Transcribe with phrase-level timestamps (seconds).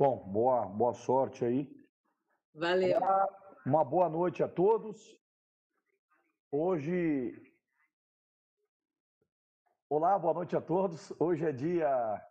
[0.00, 1.70] Bom, boa, boa sorte aí.
[2.54, 2.96] Valeu.
[2.96, 3.28] Uma,
[3.66, 5.14] uma boa noite a todos.
[6.50, 7.34] Hoje.
[9.90, 11.12] Olá, boa noite a todos.
[11.20, 12.26] Hoje é dia.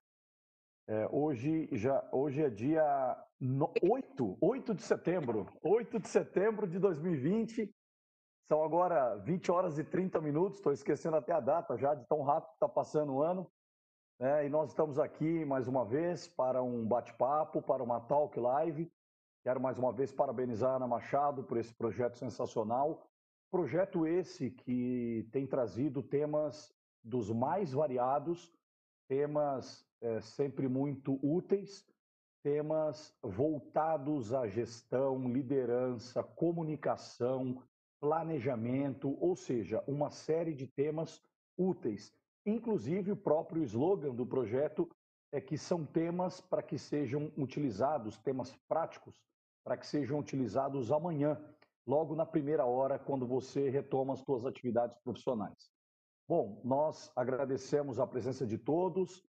[0.88, 2.84] É, hoje, já, hoje é dia
[3.40, 5.46] no, 8, 8 de setembro.
[5.62, 7.72] 8 de setembro de 2020.
[8.48, 10.58] São agora 20 horas e 30 minutos.
[10.58, 13.48] Estou esquecendo até a data já, de tão rápido que está passando o ano.
[14.22, 18.92] É, e nós estamos aqui mais uma vez para um bate-papo, para uma talk live.
[19.46, 23.08] Quero mais uma vez parabenizar a Ana Machado por esse projeto sensacional.
[23.50, 26.70] Projeto esse que tem trazido temas
[27.02, 28.54] dos mais variados,
[29.08, 31.88] temas é, sempre muito úteis,
[32.44, 37.64] temas voltados à gestão, liderança, comunicação,
[38.02, 41.24] planejamento, ou seja, uma série de temas
[41.58, 42.14] úteis
[42.46, 44.90] Inclusive, o próprio slogan do projeto
[45.32, 49.22] é que são temas para que sejam utilizados, temas práticos,
[49.64, 51.40] para que sejam utilizados amanhã,
[51.86, 55.70] logo na primeira hora, quando você retoma as suas atividades profissionais.
[56.28, 59.24] Bom, nós agradecemos a presença de todos,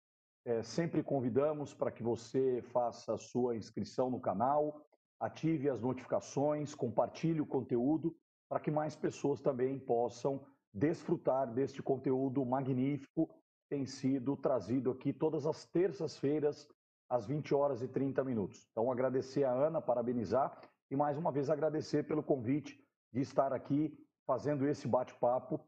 [0.46, 4.82] é, sempre convidamos para que você faça a sua inscrição no canal,
[5.20, 8.16] ative as notificações, compartilhe o conteúdo,
[8.50, 10.46] para que mais pessoas também possam
[10.78, 13.30] desfrutar deste conteúdo magnífico
[13.70, 16.68] tem sido trazido aqui todas as terças-feiras,
[17.10, 18.68] às 20 horas e 30 minutos.
[18.72, 20.62] Então, agradecer a Ana, parabenizar
[20.92, 22.80] e mais uma vez agradecer pelo convite
[23.12, 25.60] de estar aqui fazendo esse bate-papo.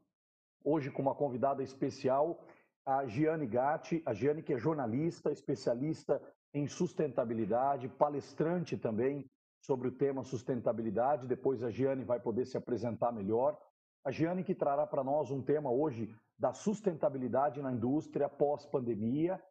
[0.64, 2.46] Hoje, com uma convidada especial,
[2.86, 6.22] a Giane Gatti, a Giane que é jornalista, especialista
[6.54, 9.30] em sustentabilidade, palestrante também
[9.62, 11.28] sobre o tema sustentabilidade.
[11.28, 13.58] Depois a Giane vai poder se apresentar melhor.
[14.04, 19.42] A Giane que trará para nós um tema hoje da sustentabilidade na indústria pós-pandemia.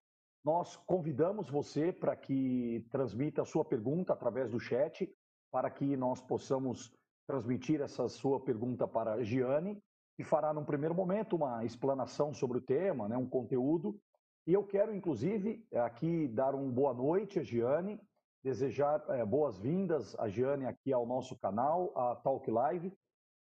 [0.42, 5.06] Nós convidamos você para que transmita a sua pergunta através do chat,
[5.50, 6.90] para que nós possamos
[7.26, 9.82] transmitir essa sua pergunta para a Giane,
[10.16, 14.00] que fará num primeiro momento uma explanação sobre o tema, né, um conteúdo.
[14.46, 18.00] E eu quero, inclusive, aqui dar uma boa noite a Giane,
[18.42, 22.96] desejar é, boas-vindas a Giane aqui ao nosso canal, a Talk Live,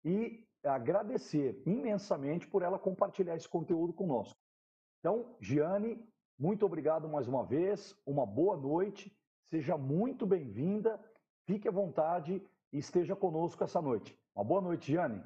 [0.02, 4.38] e agradecer imensamente por ela compartilhar esse conteúdo conosco.
[5.00, 6.02] Então, Giane,
[6.38, 9.14] muito obrigado mais uma vez, uma boa noite,
[9.44, 10.98] seja muito bem-vinda,
[11.46, 12.42] fique à vontade
[12.72, 14.18] e esteja conosco essa noite.
[14.34, 15.22] Uma boa noite, Giane.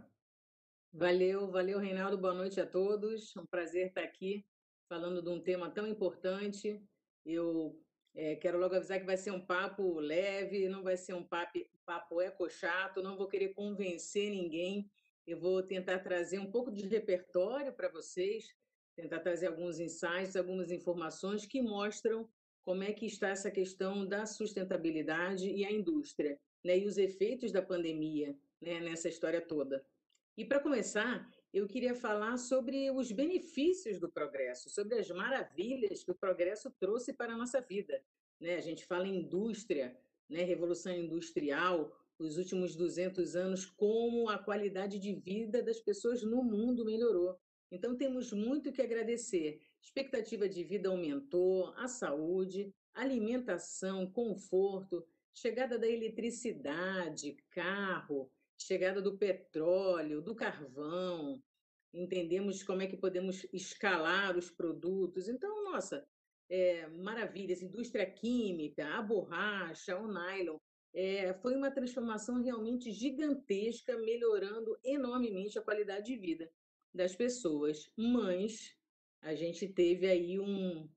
[0.92, 4.44] Valeu, valeu, Reinaldo, boa noite a todos, é um prazer estar aqui
[4.88, 6.82] falando de um tema tão importante.
[7.24, 7.78] Eu
[8.14, 11.58] é, quero logo avisar que vai ser um papo leve, não vai ser um papo,
[11.84, 14.90] papo eco-chato, não vou querer convencer ninguém
[15.28, 18.54] eu vou tentar trazer um pouco de repertório para vocês,
[18.96, 22.26] tentar trazer alguns insights, algumas informações que mostram
[22.64, 27.52] como é que está essa questão da sustentabilidade e a indústria, né, e os efeitos
[27.52, 29.84] da pandemia né, nessa história toda.
[30.34, 36.10] E para começar, eu queria falar sobre os benefícios do progresso, sobre as maravilhas que
[36.10, 38.02] o progresso trouxe para a nossa vida.
[38.40, 38.56] Né?
[38.56, 39.94] A gente fala em indústria,
[40.28, 46.42] né, revolução industrial, os últimos 200 anos, como a qualidade de vida das pessoas no
[46.42, 47.38] mundo melhorou.
[47.70, 49.60] Então, temos muito que agradecer.
[49.80, 60.20] Expectativa de vida aumentou, a saúde, alimentação, conforto, chegada da eletricidade, carro, chegada do petróleo,
[60.20, 61.40] do carvão.
[61.94, 65.28] Entendemos como é que podemos escalar os produtos.
[65.28, 66.04] Então, nossa,
[66.50, 67.62] é, maravilhas.
[67.62, 70.58] Indústria química, a borracha, o nylon
[70.98, 76.50] é, foi uma transformação realmente gigantesca, melhorando enormemente a qualidade de vida
[76.92, 77.88] das pessoas.
[77.96, 78.74] Mas
[79.22, 80.88] a gente teve aí um.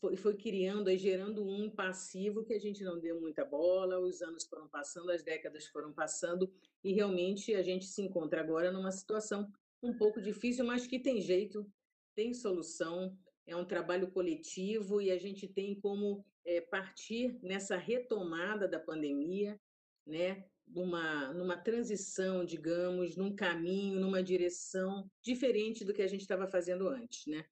[0.00, 4.20] Foi, foi criando, aí, gerando um passivo que a gente não deu muita bola, os
[4.22, 8.90] anos foram passando, as décadas foram passando, e realmente a gente se encontra agora numa
[8.90, 9.48] situação
[9.80, 11.64] um pouco difícil, mas que tem jeito,
[12.12, 13.16] tem solução,
[13.46, 19.58] é um trabalho coletivo e a gente tem como é, partir nessa retomada da pandemia,
[20.06, 26.46] né, numa, numa transição, digamos, num caminho, numa direção diferente do que a gente estava
[26.46, 27.26] fazendo antes.
[27.26, 27.44] Né?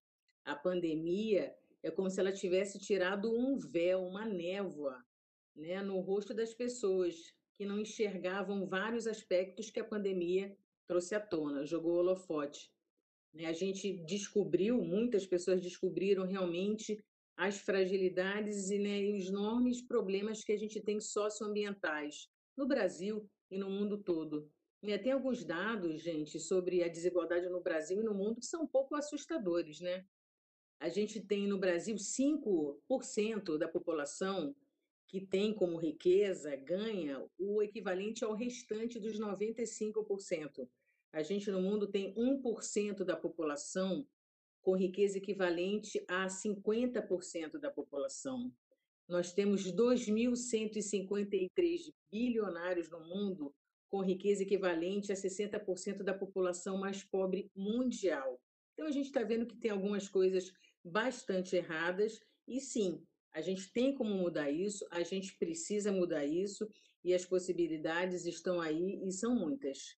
[0.45, 5.03] A pandemia é como se ela tivesse tirado um véu, uma névoa
[5.55, 10.57] né, no rosto das pessoas que não enxergavam vários aspectos que a pandemia
[10.87, 12.71] trouxe à tona, jogou holofote.
[13.33, 13.47] Né?
[13.47, 17.03] A gente descobriu, muitas pessoas descobriram realmente
[17.37, 23.29] as fragilidades e, né, e os enormes problemas que a gente tem socioambientais no Brasil
[23.51, 24.51] e no mundo todo.
[24.83, 28.65] E tem alguns dados, gente, sobre a desigualdade no Brasil e no mundo que são
[28.65, 30.05] um pouco assustadores, né?
[30.81, 34.55] A gente tem no Brasil 5% da população
[35.07, 40.69] que tem como riqueza ganha o equivalente ao restante dos 95%.
[41.13, 44.05] A gente no mundo tem 1% da população
[44.63, 48.51] com riqueza equivalente a 50% da população.
[49.09, 53.55] Nós temos 2.153 bilionários no mundo
[53.91, 58.41] com riqueza equivalente a 60% da população mais pobre mundial.
[58.73, 60.51] Então, a gente está vendo que tem algumas coisas
[60.83, 62.19] bastante erradas,
[62.49, 66.67] e sim, a gente tem como mudar isso, a gente precisa mudar isso,
[67.05, 69.99] e as possibilidades estão aí e são muitas.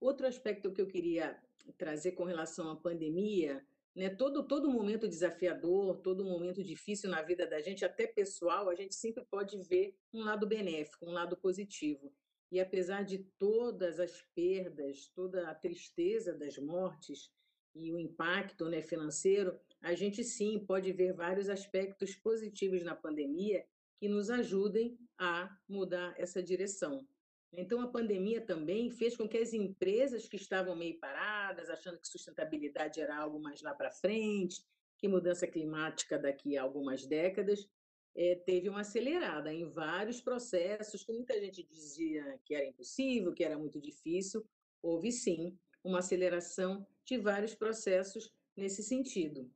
[0.00, 1.40] Outro aspecto que eu queria
[1.78, 7.46] trazer com relação à pandemia, né, todo, todo momento desafiador, todo momento difícil na vida
[7.46, 12.12] da gente, até pessoal, a gente sempre pode ver um lado benéfico, um lado positivo.
[12.50, 17.30] E apesar de todas as perdas, toda a tristeza das mortes
[17.74, 23.64] e o impacto né, financeiro, a gente sim pode ver vários aspectos positivos na pandemia
[23.98, 27.06] que nos ajudem a mudar essa direção.
[27.54, 32.08] Então, a pandemia também fez com que as empresas que estavam meio paradas, achando que
[32.08, 34.64] sustentabilidade era algo mais lá para frente,
[34.98, 37.68] que mudança climática daqui a algumas décadas,
[38.14, 43.42] é, teve uma acelerada em vários processos que muita gente dizia que era impossível, que
[43.42, 44.46] era muito difícil.
[44.82, 49.50] Houve sim uma aceleração de vários processos nesse sentido.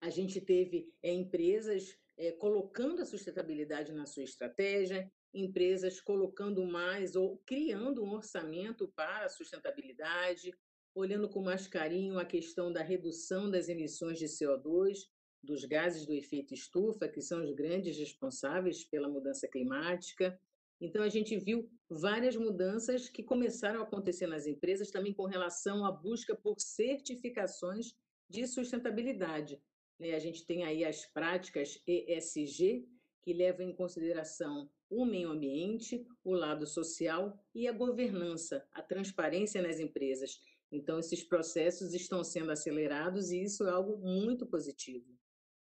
[0.00, 7.16] A gente teve é, empresas é, colocando a sustentabilidade na sua estratégia, empresas colocando mais
[7.16, 10.54] ou criando um orçamento para a sustentabilidade,
[10.96, 14.96] olhando com mais carinho a questão da redução das emissões de CO2,
[15.42, 20.40] dos gases do efeito estufa, que são os grandes responsáveis pela mudança climática.
[20.80, 25.84] Então, a gente viu várias mudanças que começaram a acontecer nas empresas também com relação
[25.84, 27.94] à busca por certificações
[28.28, 29.60] de sustentabilidade.
[29.98, 30.14] Né?
[30.14, 32.88] A gente tem aí as práticas ESG,
[33.22, 39.60] que levam em consideração o meio ambiente, o lado social e a governança, a transparência
[39.60, 40.40] nas empresas.
[40.70, 45.06] Então, esses processos estão sendo acelerados e isso é algo muito positivo.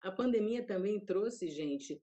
[0.01, 2.01] A pandemia também trouxe, gente,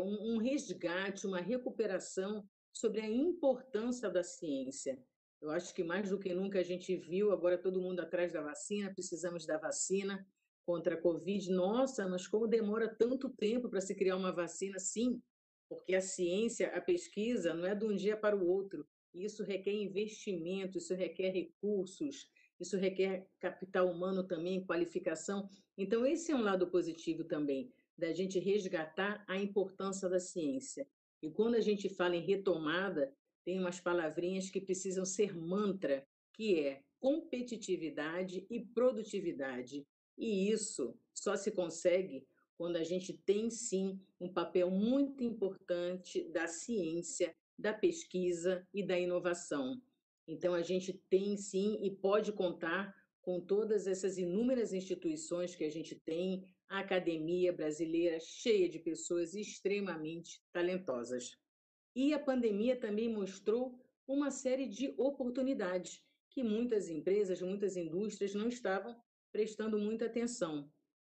[0.00, 5.02] um, um resgate, uma recuperação sobre a importância da ciência.
[5.40, 8.40] Eu acho que mais do que nunca a gente viu agora todo mundo atrás da
[8.40, 10.26] vacina, precisamos da vacina
[10.64, 11.50] contra a Covid.
[11.50, 14.78] Nossa, mas como demora tanto tempo para se criar uma vacina?
[14.78, 15.20] Sim,
[15.68, 18.86] porque a ciência, a pesquisa, não é de um dia para o outro.
[19.12, 22.26] Isso requer investimento, isso requer recursos,
[22.60, 25.48] isso requer capital humano também, qualificação.
[25.76, 30.86] Então, esse é um lado positivo também, da gente resgatar a importância da ciência.
[31.22, 33.12] E quando a gente fala em retomada,
[33.44, 39.86] tem umas palavrinhas que precisam ser mantra, que é competitividade e produtividade.
[40.16, 42.26] E isso só se consegue
[42.56, 48.98] quando a gente tem sim um papel muito importante da ciência, da pesquisa e da
[48.98, 49.80] inovação.
[50.26, 55.70] Então, a gente tem sim e pode contar com todas essas inúmeras instituições que a
[55.70, 61.36] gente tem, a academia brasileira cheia de pessoas extremamente talentosas.
[61.94, 68.48] E a pandemia também mostrou uma série de oportunidades que muitas empresas, muitas indústrias não
[68.48, 68.94] estavam
[69.32, 70.68] prestando muita atenção.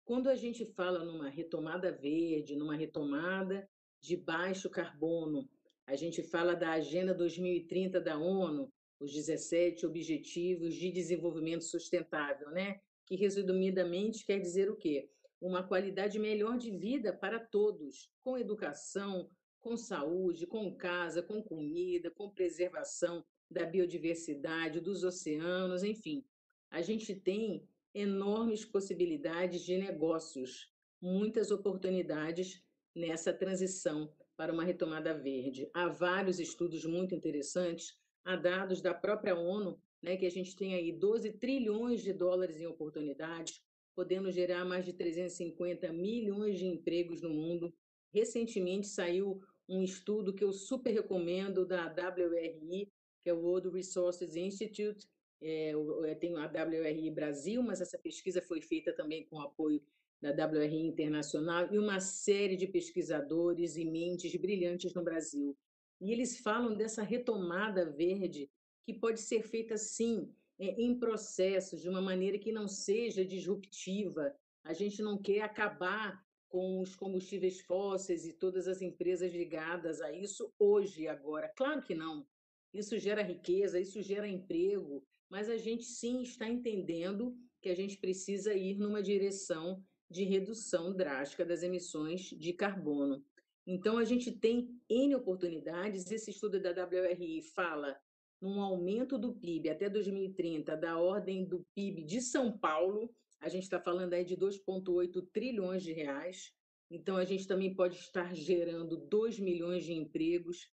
[0.04, 3.66] Quando a gente fala numa retomada verde, numa retomada
[4.00, 5.48] de baixo carbono,
[5.86, 8.70] a gente fala da Agenda 2030 da ONU,
[9.00, 12.80] os 17 Objetivos de Desenvolvimento Sustentável, né?
[13.06, 15.08] que resumidamente quer dizer o quê?
[15.40, 22.10] Uma qualidade melhor de vida para todos, com educação, com saúde, com casa, com comida,
[22.10, 26.24] com preservação da biodiversidade, dos oceanos, enfim.
[26.70, 32.62] A gente tem enormes possibilidades de negócios, muitas oportunidades
[32.94, 35.70] nessa transição para uma retomada verde.
[35.72, 40.74] Há vários estudos muito interessantes a dados da própria ONU, né, que a gente tem
[40.74, 43.62] aí 12 trilhões de dólares em oportunidades,
[43.94, 47.72] podendo gerar mais de 350 milhões de empregos no mundo.
[48.12, 52.90] Recentemente saiu um estudo que eu super recomendo da WRI,
[53.22, 55.06] que é o World Resources Institute,
[55.40, 55.72] é,
[56.20, 59.82] tem a WRI Brasil, mas essa pesquisa foi feita também com apoio
[60.20, 65.56] da WRI Internacional e uma série de pesquisadores e mentes brilhantes no Brasil.
[66.04, 68.50] E eles falam dessa retomada verde
[68.84, 74.36] que pode ser feita, sim, é, em processos, de uma maneira que não seja disruptiva.
[74.62, 80.12] A gente não quer acabar com os combustíveis fósseis e todas as empresas ligadas a
[80.12, 81.50] isso hoje e agora.
[81.56, 82.26] Claro que não.
[82.70, 87.96] Isso gera riqueza, isso gera emprego, mas a gente sim está entendendo que a gente
[87.96, 93.24] precisa ir numa direção de redução drástica das emissões de carbono.
[93.66, 96.10] Então, a gente tem N oportunidades.
[96.10, 97.98] Esse estudo da WRI fala
[98.40, 103.14] num aumento do PIB até 2030 da ordem do PIB de São Paulo.
[103.40, 106.52] A gente está falando aí de 2,8 trilhões de reais.
[106.90, 110.70] Então, a gente também pode estar gerando 2 milhões de empregos.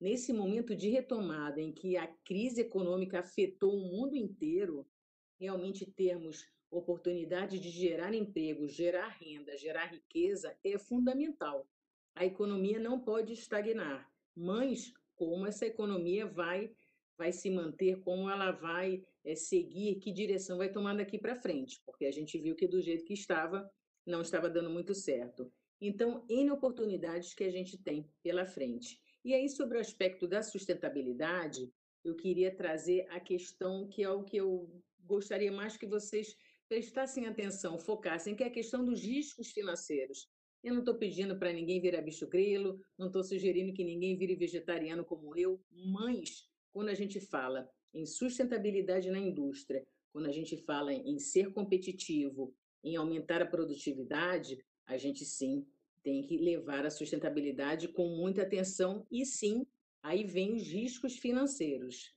[0.00, 4.84] Nesse momento de retomada em que a crise econômica afetou o mundo inteiro,
[5.38, 11.68] realmente termos oportunidade de gerar emprego, gerar renda, gerar riqueza é fundamental.
[12.14, 16.74] A economia não pode estagnar, mas como essa economia vai
[17.16, 21.80] vai se manter, como ela vai é, seguir, que direção vai tomar daqui para frente,
[21.84, 23.70] porque a gente viu que do jeito que estava,
[24.04, 25.52] não estava dando muito certo.
[25.80, 29.00] Então, N oportunidades que a gente tem pela frente.
[29.24, 31.72] E aí, sobre o aspecto da sustentabilidade,
[32.04, 34.68] eu queria trazer a questão que é o que eu
[35.00, 36.36] gostaria mais que vocês
[36.68, 40.28] prestassem atenção, focassem, que é a questão dos riscos financeiros.
[40.62, 44.36] Eu não estou pedindo para ninguém virar bicho grilo, não estou sugerindo que ninguém vire
[44.36, 50.56] vegetariano como eu, mas quando a gente fala em sustentabilidade na indústria, quando a gente
[50.56, 52.54] fala em ser competitivo,
[52.84, 55.66] em aumentar a produtividade, a gente sim
[56.02, 59.66] tem que levar a sustentabilidade com muita atenção e sim,
[60.02, 62.14] aí vem os riscos financeiros.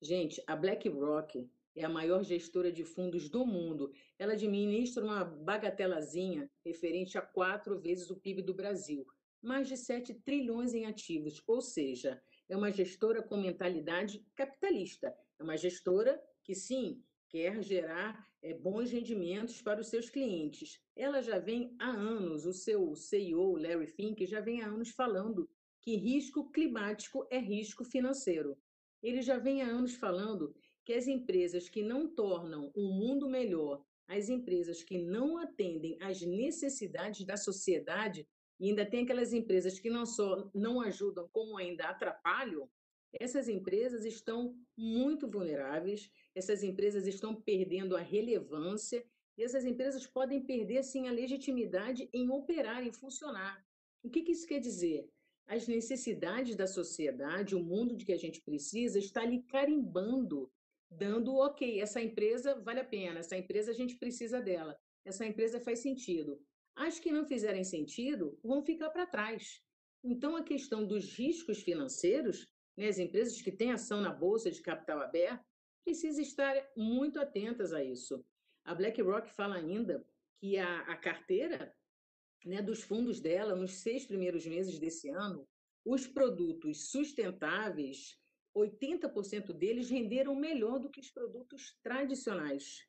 [0.00, 3.92] Gente, a BlackRock é a maior gestora de fundos do mundo.
[4.18, 9.06] Ela administra uma bagatelazinha referente a quatro vezes o PIB do Brasil,
[9.42, 15.14] mais de 7 trilhões em ativos, ou seja, é uma gestora com mentalidade capitalista.
[15.38, 20.80] É uma gestora que, sim, quer gerar é, bons rendimentos para os seus clientes.
[20.96, 25.48] Ela já vem há anos, o seu CEO, Larry Fink, já vem há anos falando
[25.82, 28.56] que risco climático é risco financeiro.
[29.02, 30.54] Ele já vem há anos falando
[30.86, 36.22] que as empresas que não tornam o mundo melhor, as empresas que não atendem às
[36.22, 38.24] necessidades da sociedade,
[38.60, 42.70] e ainda tem aquelas empresas que não só não ajudam, como ainda atrapalham,
[43.12, 49.04] essas empresas estão muito vulneráveis, essas empresas estão perdendo a relevância,
[49.36, 53.60] e essas empresas podem perder, sim, a legitimidade em operar, em funcionar.
[54.04, 55.10] O que, que isso quer dizer?
[55.48, 60.48] As necessidades da sociedade, o mundo de que a gente precisa, está ali carimbando
[60.90, 65.60] dando ok, essa empresa vale a pena, essa empresa a gente precisa dela, essa empresa
[65.60, 66.40] faz sentido.
[66.74, 69.62] As que não fizerem sentido vão ficar para trás.
[70.04, 74.60] Então, a questão dos riscos financeiros, né, as empresas que têm ação na bolsa de
[74.60, 75.44] capital aberto,
[75.84, 78.24] precisam estar muito atentas a isso.
[78.64, 80.04] A BlackRock fala ainda
[80.38, 81.74] que a, a carteira
[82.44, 85.48] né, dos fundos dela, nos seis primeiros meses desse ano,
[85.84, 88.18] os produtos sustentáveis
[88.56, 92.86] 80% deles renderam melhor do que os produtos tradicionais.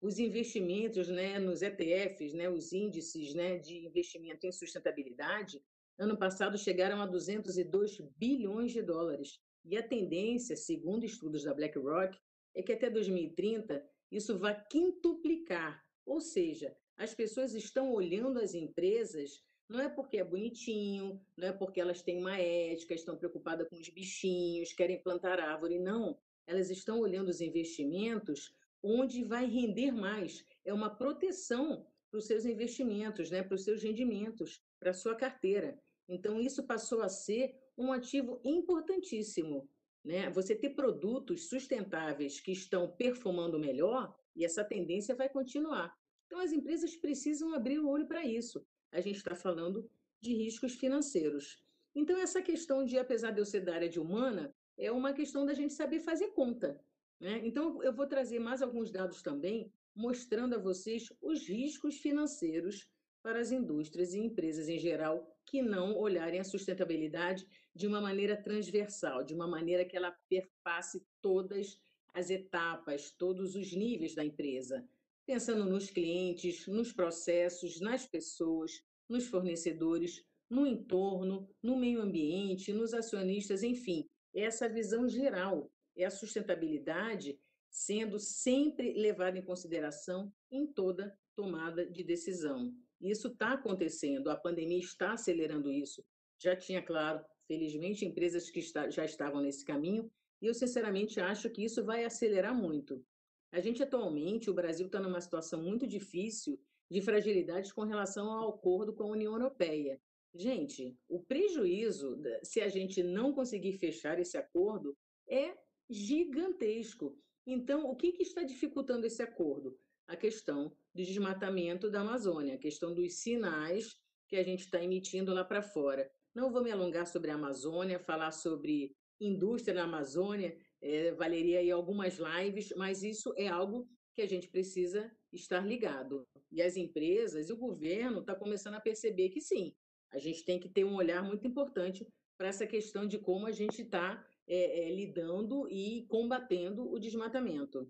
[0.00, 5.60] Os investimentos né, nos ETFs, né, os índices né, de investimento em sustentabilidade,
[5.98, 9.40] ano passado chegaram a 202 bilhões de dólares.
[9.64, 12.16] E a tendência, segundo estudos da BlackRock,
[12.54, 15.84] é que até 2030 isso vá quintuplicar.
[16.06, 21.52] Ou seja, as pessoas estão olhando as empresas não é porque é bonitinho, não é
[21.52, 26.18] porque elas têm uma ética, estão preocupadas com os bichinhos, querem plantar árvore, não.
[26.46, 30.44] Elas estão olhando os investimentos onde vai render mais.
[30.64, 33.42] É uma proteção para os seus investimentos, né?
[33.42, 35.78] para os seus rendimentos, para a sua carteira.
[36.08, 39.68] Então, isso passou a ser um ativo importantíssimo.
[40.02, 40.30] Né?
[40.30, 45.94] Você ter produtos sustentáveis que estão performando melhor, e essa tendência vai continuar.
[46.26, 49.88] Então, as empresas precisam abrir o olho para isso a gente está falando
[50.20, 51.62] de riscos financeiros.
[51.94, 55.44] Então, essa questão de, apesar de eu ser da área de humana, é uma questão
[55.44, 56.80] da gente saber fazer conta.
[57.20, 57.40] Né?
[57.44, 62.88] Então, eu vou trazer mais alguns dados também, mostrando a vocês os riscos financeiros
[63.22, 68.36] para as indústrias e empresas em geral que não olharem a sustentabilidade de uma maneira
[68.36, 71.80] transversal, de uma maneira que ela perpasse todas
[72.14, 74.86] as etapas, todos os níveis da empresa
[75.28, 82.94] pensando nos clientes, nos processos, nas pessoas, nos fornecedores, no entorno, no meio ambiente, nos
[82.94, 87.38] acionistas, enfim, é essa visão geral, é a sustentabilidade
[87.70, 92.74] sendo sempre levada em consideração em toda tomada de decisão.
[92.98, 96.02] Isso está acontecendo, a pandemia está acelerando isso.
[96.42, 101.62] Já tinha, claro, felizmente, empresas que já estavam nesse caminho, e eu sinceramente acho que
[101.62, 103.04] isso vai acelerar muito.
[103.50, 108.50] A gente atualmente, o Brasil está numa situação muito difícil de fragilidades com relação ao
[108.50, 110.00] acordo com a União Europeia.
[110.34, 114.96] Gente, o prejuízo, se a gente não conseguir fechar esse acordo,
[115.28, 115.54] é
[115.88, 117.18] gigantesco.
[117.46, 119.78] Então, o que, que está dificultando esse acordo?
[120.06, 123.96] A questão do desmatamento da Amazônia, a questão dos sinais
[124.28, 126.10] que a gente está emitindo lá para fora.
[126.34, 131.70] Não vou me alongar sobre a Amazônia, falar sobre indústria na Amazônia, é, valeria aí
[131.70, 136.26] algumas lives, mas isso é algo que a gente precisa estar ligado.
[136.50, 139.74] E as empresas e o governo estão tá começando a perceber que sim,
[140.10, 142.06] a gente tem que ter um olhar muito importante
[142.36, 147.86] para essa questão de como a gente está é, é, lidando e combatendo o desmatamento.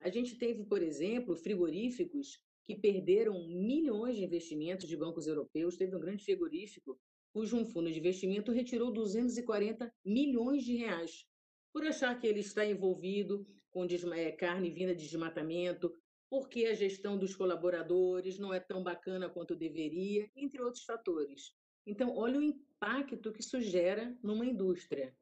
[0.00, 5.76] A gente teve, por exemplo, frigoríficos que perderam milhões de investimentos de bancos europeus.
[5.76, 6.98] Teve um grande frigorífico
[7.32, 11.24] cujo um fundo de investimento retirou 240 milhões de reais
[11.72, 13.84] por achar que ele está envolvido com
[14.14, 15.94] é, carne vinda de desmatamento,
[16.28, 21.52] porque a gestão dos colaboradores não é tão bacana quanto deveria, entre outros fatores.
[21.86, 25.14] Então, olha o impacto que isso gera numa indústria.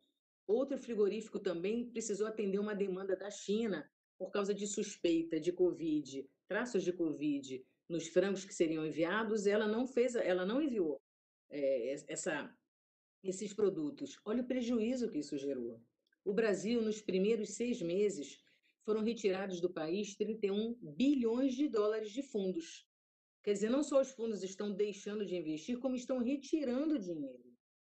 [0.47, 3.89] Outro frigorífico também precisou atender uma demanda da China
[4.19, 9.67] por causa de suspeita de Covid, traços de Covid nos frangos que seriam enviados, ela
[9.67, 11.01] não fez, ela não enviou
[11.51, 12.55] é, essa,
[13.23, 14.19] esses produtos.
[14.25, 15.81] Olha o prejuízo que isso gerou.
[16.29, 18.39] O Brasil, nos primeiros seis meses,
[18.85, 22.87] foram retirados do país 31 bilhões de dólares de fundos.
[23.43, 27.51] Quer dizer, não só os fundos estão deixando de investir, como estão retirando dinheiro.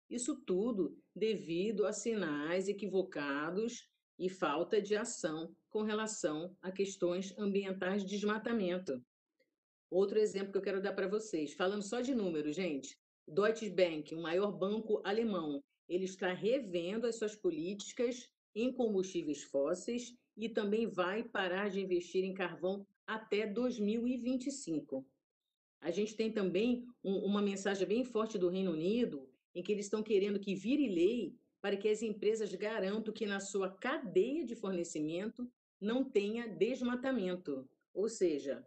[0.09, 3.89] Isso tudo devido a sinais equivocados
[4.19, 9.01] e falta de ação com relação a questões ambientais de desmatamento.
[9.89, 12.99] Outro exemplo que eu quero dar para vocês, falando só de números, gente.
[13.25, 20.15] Deutsche Bank, o maior banco alemão, ele está revendo as suas políticas em combustíveis fósseis
[20.35, 25.05] e também vai parar de investir em carvão até 2025.
[25.81, 29.85] A gente tem também um, uma mensagem bem forte do Reino Unido, em que eles
[29.85, 34.55] estão querendo que vire lei para que as empresas garantam que na sua cadeia de
[34.55, 35.49] fornecimento
[35.79, 37.69] não tenha desmatamento.
[37.93, 38.65] Ou seja,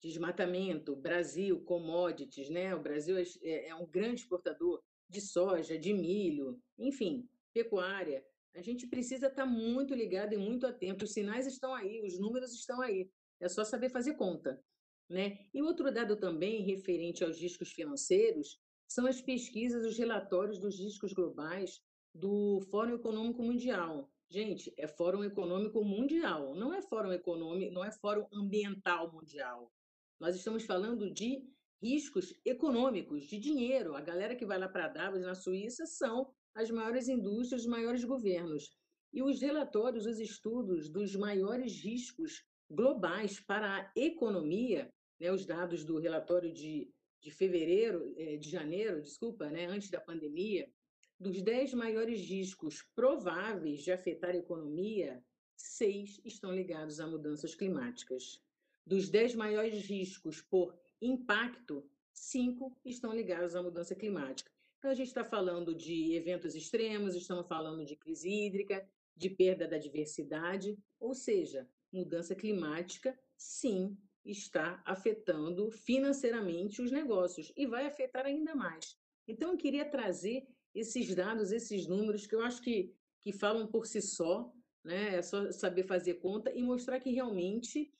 [0.00, 2.74] desmatamento, Brasil, commodities, né?
[2.74, 8.24] O Brasil é, é, um grande exportador de soja, de milho, enfim, pecuária.
[8.54, 11.04] A gente precisa estar muito ligado e muito atento.
[11.04, 13.10] Os sinais estão aí, os números estão aí.
[13.38, 14.62] É só saber fazer conta.
[15.08, 15.46] Né?
[15.52, 18.58] E outro dado também referente aos riscos financeiros
[18.88, 21.80] são as pesquisas, os relatórios dos riscos globais
[22.14, 24.10] do Fórum Econômico Mundial.
[24.30, 29.70] Gente, é Fórum Econômico Mundial, não é Fórum Econômico, não é Fórum Ambiental Mundial.
[30.18, 31.46] Nós estamos falando de
[31.82, 33.96] riscos econômicos, de dinheiro.
[33.96, 38.04] A galera que vai lá para Davos, na Suíça, são as maiores indústrias, os maiores
[38.04, 38.70] governos.
[39.12, 44.90] E os relatórios, os estudos dos maiores riscos globais para a economia,
[45.20, 46.90] né, os dados do relatório de,
[47.20, 50.70] de fevereiro, eh, de janeiro, desculpa, né, antes da pandemia,
[51.18, 55.22] dos 10 maiores riscos prováveis de afetar a economia,
[55.56, 58.42] seis estão ligados a mudanças climáticas.
[58.84, 64.50] Dos 10 maiores riscos por impacto, cinco estão ligados à mudança climática.
[64.78, 69.68] Então, a gente está falando de eventos extremos, estamos falando de crise hídrica, de perda
[69.68, 78.24] da diversidade, ou seja, mudança climática, sim, está afetando financeiramente os negócios e vai afetar
[78.24, 78.96] ainda mais.
[79.26, 83.86] Então, eu queria trazer esses dados, esses números, que eu acho que, que falam por
[83.86, 84.52] si só,
[84.84, 85.16] né?
[85.16, 87.92] é só saber fazer conta e mostrar que realmente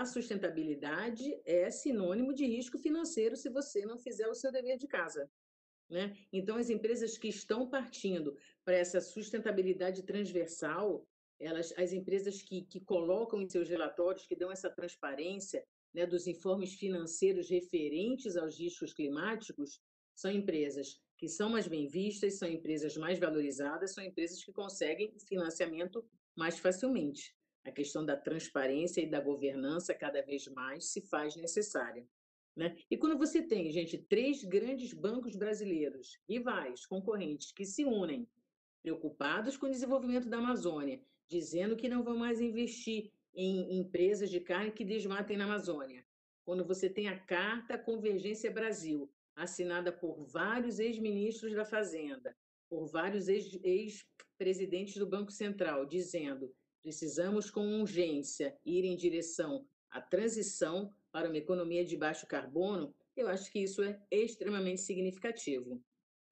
[0.00, 4.86] a sustentabilidade é sinônimo de risco financeiro se você não fizer o seu dever de
[4.86, 5.30] casa.
[5.88, 6.16] Né?
[6.32, 11.06] Então, as empresas que estão partindo para essa sustentabilidade transversal,
[11.40, 16.26] elas, as empresas que, que colocam em seus relatórios, que dão essa transparência né, dos
[16.26, 19.80] informes financeiros referentes aos riscos climáticos,
[20.14, 25.14] são empresas que são mais bem vistas, são empresas mais valorizadas, são empresas que conseguem
[25.26, 26.04] financiamento
[26.34, 27.34] mais facilmente
[27.66, 32.06] a questão da transparência e da governança cada vez mais se faz necessária.
[32.56, 32.76] Né?
[32.90, 38.26] E quando você tem, gente, três grandes bancos brasileiros, rivais, concorrentes, que se unem,
[38.82, 44.40] preocupados com o desenvolvimento da Amazônia, dizendo que não vão mais investir em empresas de
[44.40, 46.06] carne que desmatem na Amazônia.
[46.44, 52.34] Quando você tem a Carta Convergência Brasil, assinada por vários ex-ministros da Fazenda,
[52.70, 56.54] por vários ex-presidentes do Banco Central, dizendo
[56.86, 62.94] Precisamos, com urgência, ir em direção à transição para uma economia de baixo carbono.
[63.16, 65.82] Eu acho que isso é extremamente significativo.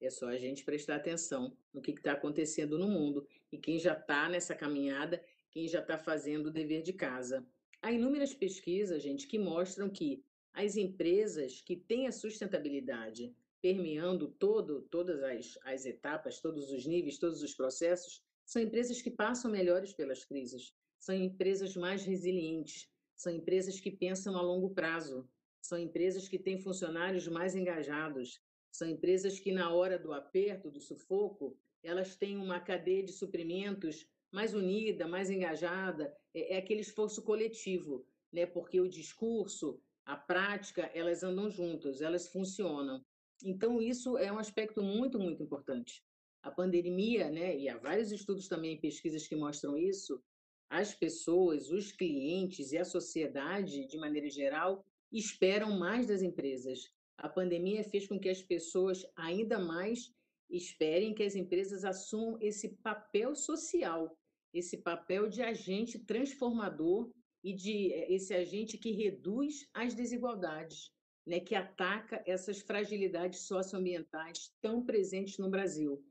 [0.01, 3.95] É só a gente prestar atenção no que está acontecendo no mundo e quem já
[3.95, 7.45] está nessa caminhada, quem já está fazendo o dever de casa.
[7.83, 14.83] Há inúmeras pesquisas, gente, que mostram que as empresas que têm a sustentabilidade permeando todo,
[14.83, 19.93] todas as, as etapas, todos os níveis, todos os processos, são empresas que passam melhores
[19.93, 25.29] pelas crises, são empresas mais resilientes, são empresas que pensam a longo prazo,
[25.61, 30.81] são empresas que têm funcionários mais engajados, São empresas que, na hora do aperto, do
[30.81, 37.23] sufoco, elas têm uma cadeia de suprimentos mais unida, mais engajada, é, é aquele esforço
[37.23, 38.47] coletivo, né?
[38.47, 43.05] porque o discurso, a prática, elas andam juntas, elas funcionam.
[43.45, 46.03] Então, isso é um aspecto muito, muito importante.
[46.45, 50.23] A pandemia, né, e há vários estudos também, pesquisas que mostram isso,
[50.69, 56.91] as pessoas, os clientes e a sociedade, de maneira geral, esperam mais das empresas.
[57.17, 60.13] A pandemia fez com que as pessoas ainda mais
[60.51, 64.15] esperem que as empresas assumam esse papel social,
[64.53, 67.11] esse papel de agente transformador
[67.43, 70.93] e de eh, esse agente que reduz as desigualdades,
[71.27, 76.05] né, que ataca essas fragilidades socioambientais tão presentes no Brasil.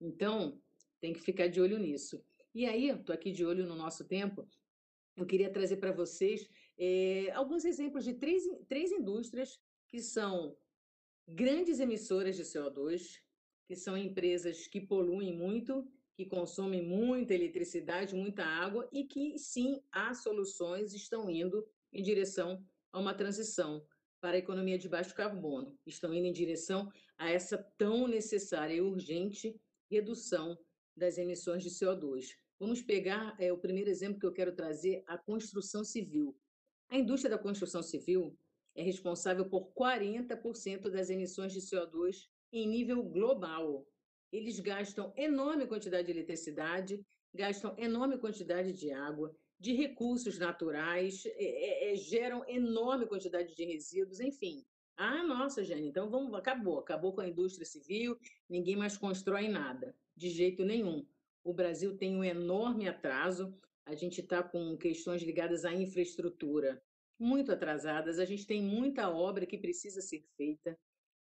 [0.00, 0.60] Então,
[1.00, 2.24] tem que ficar de olho nisso.
[2.54, 4.48] E aí, estou aqui de olho no nosso tempo,
[5.16, 10.56] eu queria trazer para vocês é, alguns exemplos de três, três indústrias que são
[11.28, 13.20] grandes emissoras de CO2,
[13.66, 19.80] que são empresas que poluem muito, que consomem muita eletricidade, muita água e que, sim,
[19.92, 23.86] há soluções, estão indo em direção a uma transição
[24.20, 28.80] para a economia de baixo carbono, estão indo em direção a essa tão necessária e
[28.80, 29.58] urgente
[29.90, 30.58] redução
[30.96, 32.36] das emissões de CO2.
[32.58, 36.36] Vamos pegar é, o primeiro exemplo que eu quero trazer, a construção civil.
[36.88, 38.36] A indústria da construção civil
[38.74, 43.86] é responsável por 40% das emissões de CO2 em nível global.
[44.32, 51.92] Eles gastam enorme quantidade de eletricidade, gastam enorme quantidade de água, de recursos naturais, é,
[51.92, 54.64] é, geram enorme quantidade de resíduos, enfim.
[55.02, 59.96] Ah, nossa, Jane, então vamos, acabou, acabou com a indústria civil, ninguém mais constrói nada,
[60.14, 61.06] de jeito nenhum.
[61.42, 66.82] O Brasil tem um enorme atraso, a gente está com questões ligadas à infraestrutura
[67.18, 70.78] muito atrasadas, a gente tem muita obra que precisa ser feita.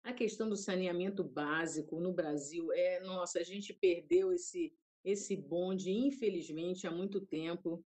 [0.05, 5.91] A questão do saneamento básico no Brasil é, nossa, a gente perdeu esse esse bonde,
[5.91, 7.85] infelizmente, há muito tempo.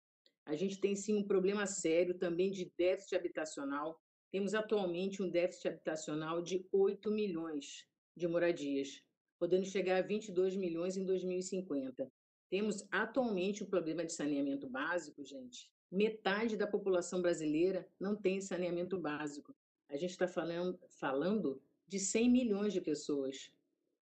[0.45, 4.01] A gente tem sim um problema sério também de déficit habitacional.
[4.35, 9.01] Temos atualmente um déficit habitacional de 8 milhões de moradias
[9.39, 12.11] podendo chegar a 22 milhões em 2050.
[12.49, 15.71] Temos atualmente o problema de saneamento básico, gente.
[15.89, 19.55] Metade da população brasileira não tem saneamento básico.
[19.87, 23.49] A gente está falando, falando de 100 milhões de pessoas.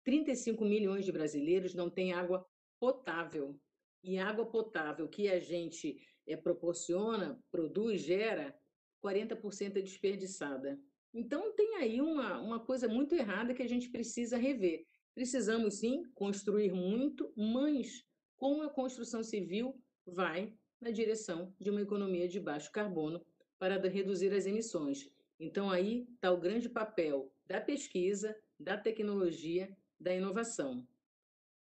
[0.04, 2.44] 35 milhões de brasileiros não têm água
[2.80, 3.56] potável.
[4.04, 8.60] E água potável que a gente é, proporciona, produz, gera,
[9.04, 10.80] 40% é desperdiçada.
[11.14, 14.86] Então, tem aí uma, uma coisa muito errada que a gente precisa rever.
[15.14, 18.06] Precisamos sim construir muito, mas
[18.38, 23.26] como a construção civil vai na direção de uma economia de baixo carbono
[23.58, 25.10] para reduzir as emissões.
[25.40, 30.88] Então aí está o grande papel da pesquisa, da tecnologia, da inovação.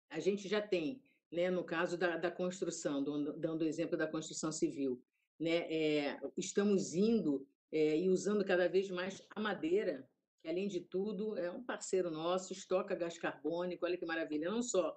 [0.09, 3.03] A gente já tem, né, no caso da, da construção,
[3.37, 5.01] dando o exemplo da construção civil,
[5.39, 10.07] né, é, estamos indo é, e usando cada vez mais a madeira
[10.39, 14.49] que além de tudo é um parceiro nosso, estoca gás carbônico, olha que maravilha.
[14.49, 14.95] Não só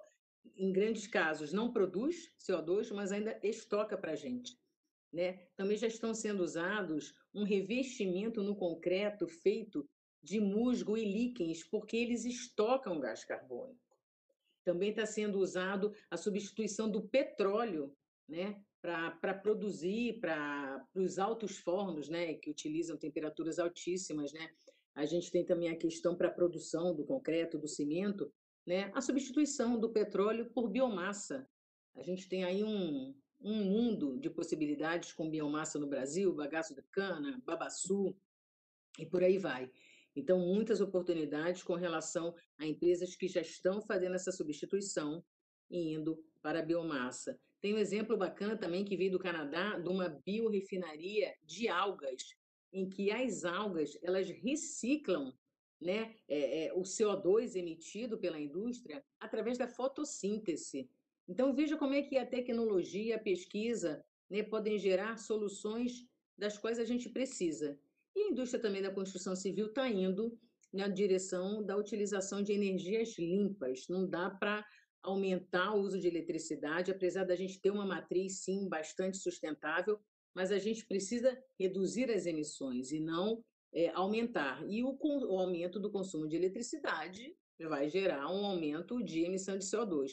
[0.55, 4.57] em grandes casos não produz CO2, mas ainda estoca para a gente.
[5.11, 5.45] Né?
[5.57, 9.87] Também já estão sendo usados um revestimento no concreto feito
[10.23, 13.81] de musgo e líquens, porque eles estocam gás carbônico.
[14.63, 17.93] Também está sendo usado a substituição do petróleo
[18.25, 24.49] né, para produzir para os altos fornos, né, que utilizam temperaturas altíssimas, né,
[24.95, 28.31] a gente tem também a questão para a produção do concreto, do cimento,
[28.65, 28.91] né?
[28.93, 31.47] a substituição do petróleo por biomassa.
[31.95, 36.81] A gente tem aí um, um mundo de possibilidades com biomassa no Brasil, bagaço de
[36.91, 38.15] cana, babaçu,
[38.99, 39.71] e por aí vai.
[40.13, 45.23] Então, muitas oportunidades com relação a empresas que já estão fazendo essa substituição
[45.69, 47.39] e indo para a biomassa.
[47.61, 52.35] Tem um exemplo bacana também que veio do Canadá, de uma biorefinaria de algas,
[52.73, 55.31] em que as algas elas reciclam
[55.79, 60.89] né, é, é, o CO2 emitido pela indústria através da fotossíntese.
[61.27, 66.05] Então, veja como é que a tecnologia, a pesquisa né, podem gerar soluções
[66.37, 67.79] das quais a gente precisa.
[68.15, 70.37] E a indústria também da construção civil está indo
[70.73, 73.87] na direção da utilização de energias limpas.
[73.87, 74.65] Não dá para
[75.03, 79.99] aumentar o uso de eletricidade, apesar da gente ter uma matriz, sim, bastante sustentável,
[80.33, 84.63] mas a gente precisa reduzir as emissões e não é, aumentar.
[84.67, 89.65] E o, o aumento do consumo de eletricidade vai gerar um aumento de emissão de
[89.65, 90.11] CO2.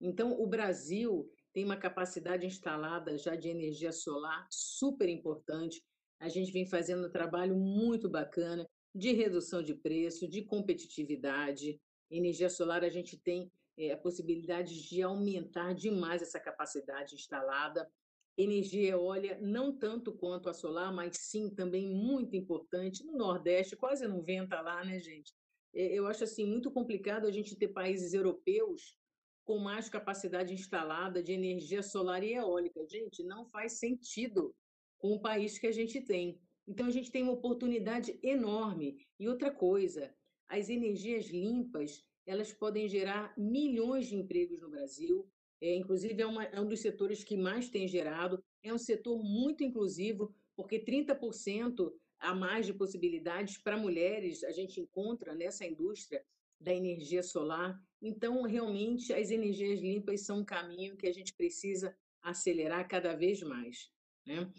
[0.00, 5.82] Então, o Brasil tem uma capacidade instalada já de energia solar super importante.
[6.20, 11.80] A gente vem fazendo um trabalho muito bacana de redução de preço, de competitividade.
[12.10, 17.90] Energia solar, a gente tem é, a possibilidade de aumentar demais essa capacidade instalada.
[18.36, 23.04] Energia eólica, não tanto quanto a solar, mas sim também muito importante.
[23.04, 25.32] No Nordeste, quase não venta lá, né, gente?
[25.74, 28.96] É, eu acho assim muito complicado a gente ter países europeus
[29.44, 32.86] com mais capacidade instalada de energia solar e eólica.
[32.86, 34.54] Gente, não faz sentido
[34.98, 36.38] com o país que a gente tem.
[36.68, 38.98] Então, a gente tem uma oportunidade enorme.
[39.18, 40.14] E outra coisa,
[40.48, 45.28] as energias limpas, elas podem gerar milhões de empregos no Brasil.
[45.60, 48.42] É, inclusive, é, uma, é um dos setores que mais tem gerado.
[48.62, 54.80] É um setor muito inclusivo, porque 30% a mais de possibilidades para mulheres a gente
[54.80, 56.22] encontra nessa indústria
[56.60, 57.80] da energia solar.
[58.02, 63.42] Então, realmente, as energias limpas são um caminho que a gente precisa acelerar cada vez
[63.42, 63.90] mais.
[64.26, 64.50] Né?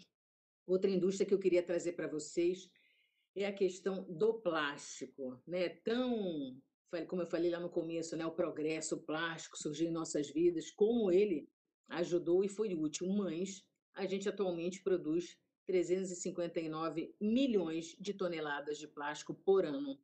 [0.66, 2.68] Outra indústria que eu queria trazer para vocês
[3.36, 5.40] é a questão do plástico.
[5.46, 5.68] Né?
[5.68, 6.60] Tão,
[7.06, 8.26] como eu falei lá no começo, né?
[8.26, 11.48] o progresso, plástico surgiu em nossas vidas, como ele
[11.88, 19.34] ajudou e foi útil, mas a gente atualmente produz 359 milhões de toneladas de plástico
[19.34, 19.98] por ano.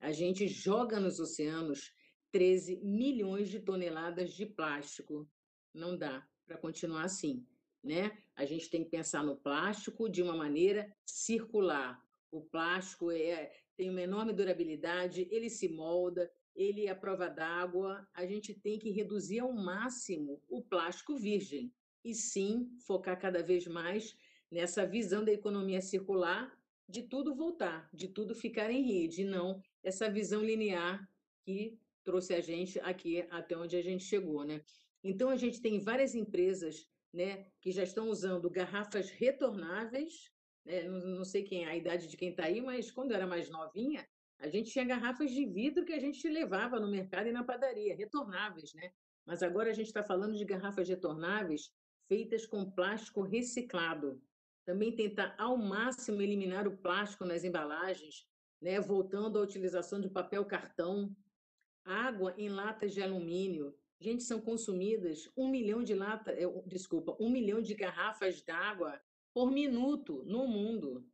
[0.00, 1.92] A gente joga nos oceanos
[2.30, 5.28] 13 milhões de toneladas de plástico.
[5.72, 7.46] Não dá para continuar assim,
[7.82, 8.16] né?
[8.36, 12.02] A gente tem que pensar no plástico de uma maneira circular.
[12.30, 18.04] O plástico é, tem uma enorme durabilidade, ele se molda, ele é a prova d'água.
[18.12, 21.72] A gente tem que reduzir ao máximo o plástico virgem
[22.04, 24.16] e sim focar cada vez mais
[24.50, 26.52] nessa visão da economia circular,
[26.88, 31.08] de tudo voltar, de tudo ficar em rede, e não essa visão linear
[31.44, 34.60] que trouxe a gente aqui até onde a gente chegou, né?
[35.04, 40.32] Então a gente tem várias empresas, né, que já estão usando garrafas retornáveis.
[40.68, 40.82] Né?
[40.82, 43.26] Não, não sei quem é a idade de quem está aí, mas quando eu era
[43.26, 44.06] mais novinha,
[44.38, 47.96] a gente tinha garrafas de vidro que a gente levava no mercado e na padaria,
[47.96, 48.92] retornáveis, né?
[49.24, 51.72] Mas agora a gente está falando de garrafas retornáveis
[52.06, 54.22] feitas com plástico reciclado.
[54.64, 58.26] Também tentar ao máximo eliminar o plástico nas embalagens,
[58.60, 58.78] né?
[58.80, 61.14] voltando à utilização de papel cartão,
[61.84, 63.74] água em latas de alumínio.
[63.98, 69.00] Gente, são consumidas um milhão de lata, é, desculpa, um milhão de garrafas d'água
[69.38, 71.06] por minuto no mundo.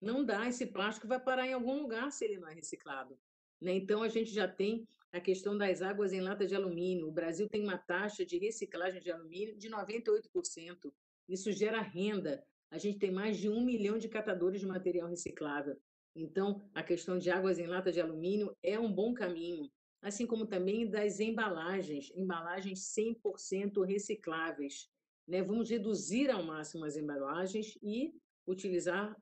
[0.00, 3.16] Não dá, esse plástico vai parar em algum lugar se ele não é reciclado.
[3.60, 3.72] Né?
[3.72, 7.06] Então, a gente já tem a questão das águas em lata de alumínio.
[7.06, 10.92] O Brasil tem uma taxa de reciclagem de alumínio de 98%.
[11.28, 15.80] Isso gera renda a gente tem mais de um milhão de catadores de material reciclável.
[16.16, 19.70] Então, a questão de águas em lata de alumínio é um bom caminho,
[20.02, 24.90] assim como também das embalagens, embalagens 100% recicláveis.
[25.28, 25.42] Né?
[25.42, 28.14] Vamos reduzir ao máximo as embalagens e
[28.46, 29.14] utilizar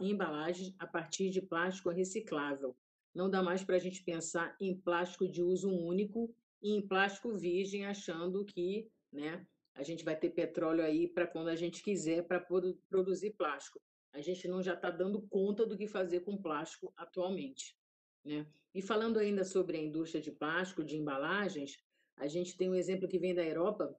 [0.00, 2.74] embalagens a partir de plástico reciclável.
[3.14, 7.36] Não dá mais para a gente pensar em plástico de uso único e em plástico
[7.36, 12.26] virgem, achando que né, a gente vai ter petróleo aí para quando a gente quiser
[12.26, 12.40] para
[12.88, 13.80] produzir plástico.
[14.12, 17.76] A gente não já está dando conta do que fazer com plástico atualmente.
[18.24, 18.46] Né?
[18.74, 21.76] E falando ainda sobre a indústria de plástico, de embalagens,
[22.16, 23.94] a gente tem um exemplo que vem da Europa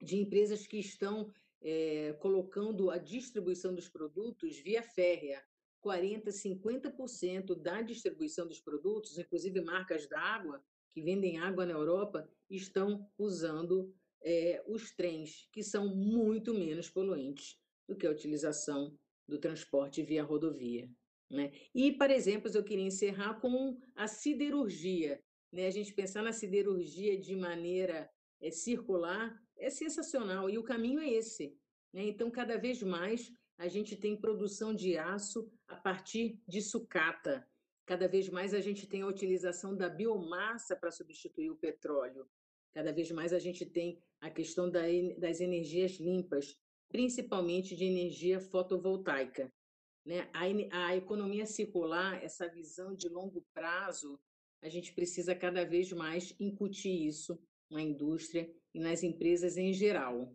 [0.00, 5.42] de empresas que estão é, colocando a distribuição dos produtos via férrea.
[5.84, 13.08] 40%, 50% da distribuição dos produtos, inclusive marcas d'água, que vendem água na Europa, estão
[13.16, 17.56] usando é, os trens, que são muito menos poluentes
[17.86, 20.90] do que a utilização do transporte via rodovia.
[21.30, 21.52] Né?
[21.74, 25.22] E, para exemplos, eu queria encerrar com a siderurgia.
[25.52, 25.66] Né?
[25.66, 31.08] A gente pensar na siderurgia de maneira é, circular é sensacional, e o caminho é
[31.08, 31.56] esse.
[31.92, 32.04] Né?
[32.04, 37.46] Então, cada vez mais, a gente tem produção de aço a partir de sucata.
[37.84, 42.28] Cada vez mais a gente tem a utilização da biomassa para substituir o petróleo.
[42.72, 46.56] Cada vez mais a gente tem a questão das energias limpas,
[46.88, 49.52] principalmente de energia fotovoltaica.
[50.04, 50.28] Né?
[50.32, 54.20] A, a economia circular, essa visão de longo prazo,
[54.62, 57.40] a gente precisa cada vez mais incutir isso
[57.70, 60.34] na indústria e nas empresas em geral.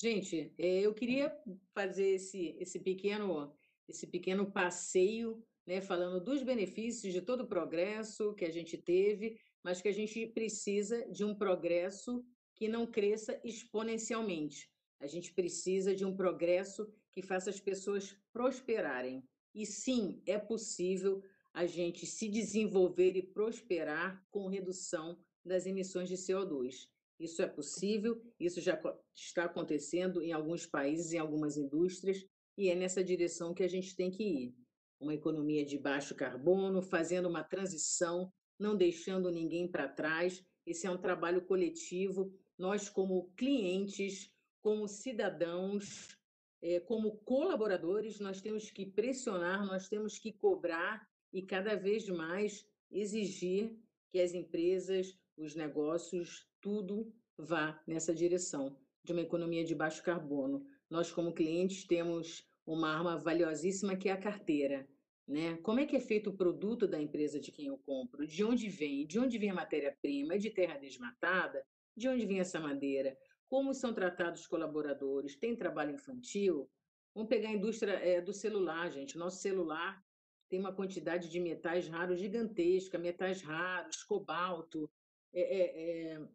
[0.00, 1.34] Gente, é, eu queria
[1.72, 3.54] fazer esse, esse, pequeno,
[3.88, 9.38] esse pequeno passeio, né, falando dos benefícios de todo o progresso que a gente teve,
[9.62, 12.24] mas que a gente precisa de um progresso
[12.54, 14.70] que não cresça exponencialmente.
[15.00, 19.22] A gente precisa de um progresso que faça as pessoas prosperarem.
[19.54, 21.22] E sim, é possível
[21.52, 26.88] a gente se desenvolver e prosperar com redução das emissões de CO2.
[27.24, 28.78] Isso é possível, isso já
[29.14, 32.24] está acontecendo em alguns países, em algumas indústrias,
[32.56, 34.54] e é nessa direção que a gente tem que ir.
[35.00, 40.42] uma economia de baixo carbono, fazendo uma transição, não deixando ninguém para trás.
[40.64, 42.32] Esse é um trabalho coletivo.
[42.56, 44.30] Nós, como clientes,
[44.62, 46.16] como cidadãos,
[46.62, 52.66] é, como colaboradores, nós temos que pressionar, nós temos que cobrar e cada vez mais
[52.90, 53.76] exigir
[54.10, 58.74] que as empresas, os negócios, tudo vá nessa direção
[59.04, 60.66] de uma economia de baixo carbono.
[60.88, 64.88] Nós, como clientes, temos uma arma valiosíssima que é a carteira.
[65.28, 65.58] Né?
[65.58, 68.26] Como é que é feito o produto da empresa de quem eu compro?
[68.26, 69.06] De onde vem?
[69.06, 70.36] De onde vem a matéria-prima?
[70.36, 71.62] É de terra desmatada?
[71.94, 73.14] De onde vem essa madeira?
[73.46, 75.36] Como são tratados os colaboradores?
[75.36, 76.70] Tem trabalho infantil?
[77.14, 79.18] Vamos pegar a indústria é, do celular, gente.
[79.18, 80.02] Nosso celular
[80.48, 84.90] tem uma quantidade de metais raros gigantesca, metais raros, cobalto,
[85.34, 86.28] é, é,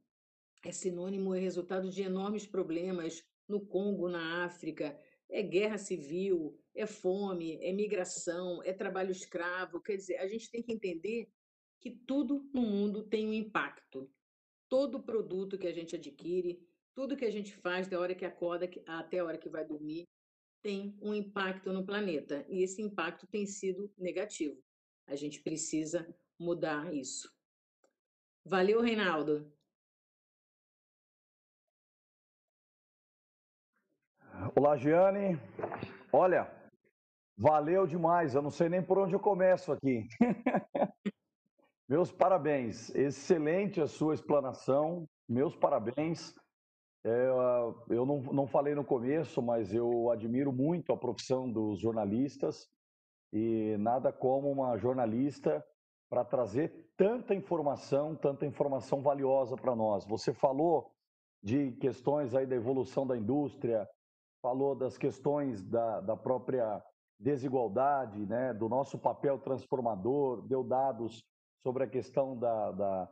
[0.63, 4.98] é, sinônimo, é resultado de enormes problemas no Congo, na África,
[5.30, 9.82] é guerra civil, é fome, é migração, é trabalho escravo.
[9.82, 11.30] Quer dizer, a gente tem que entender
[11.80, 14.10] que tudo no mundo tem um impacto.
[14.67, 16.60] Todo produto que a gente adquire,
[16.93, 20.08] tudo que a gente faz da hora que acorda até a hora que vai dormir,
[20.62, 22.45] tem um impacto no planeta.
[22.50, 24.62] E esse impacto tem sido negativo.
[25.08, 27.32] A gente precisa mudar isso.
[28.45, 29.52] Valeu, Reinaldo.
[34.56, 35.38] Olá, Giane.
[36.13, 36.49] Olha,
[37.38, 38.34] valeu demais.
[38.34, 40.08] Eu não sei nem por onde eu começo aqui.
[41.89, 42.89] Meus parabéns.
[42.95, 45.06] Excelente a sua explanação.
[45.28, 46.34] Meus parabéns.
[47.04, 47.28] É,
[47.89, 52.65] eu não, não falei no começo, mas eu admiro muito a profissão dos jornalistas
[53.34, 55.63] e nada como uma jornalista
[56.10, 60.06] para trazer tanta informação, tanta informação valiosa para nós.
[60.06, 60.93] Você falou
[61.43, 63.88] de questões aí da evolução da indústria,
[64.41, 66.84] falou das questões da, da própria
[67.19, 71.21] desigualdade, né, do nosso papel transformador, deu dados
[71.62, 73.10] sobre a questão da, da,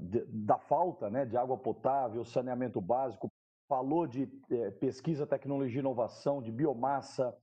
[0.00, 3.30] de, da falta né, de água potável, saneamento básico,
[3.68, 7.36] falou de eh, pesquisa, tecnologia e inovação, de biomassa,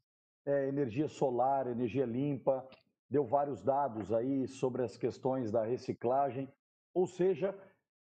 [0.46, 2.68] eh, energia solar, energia limpa,
[3.10, 6.52] deu vários dados aí sobre as questões da reciclagem,
[6.94, 7.58] ou seja,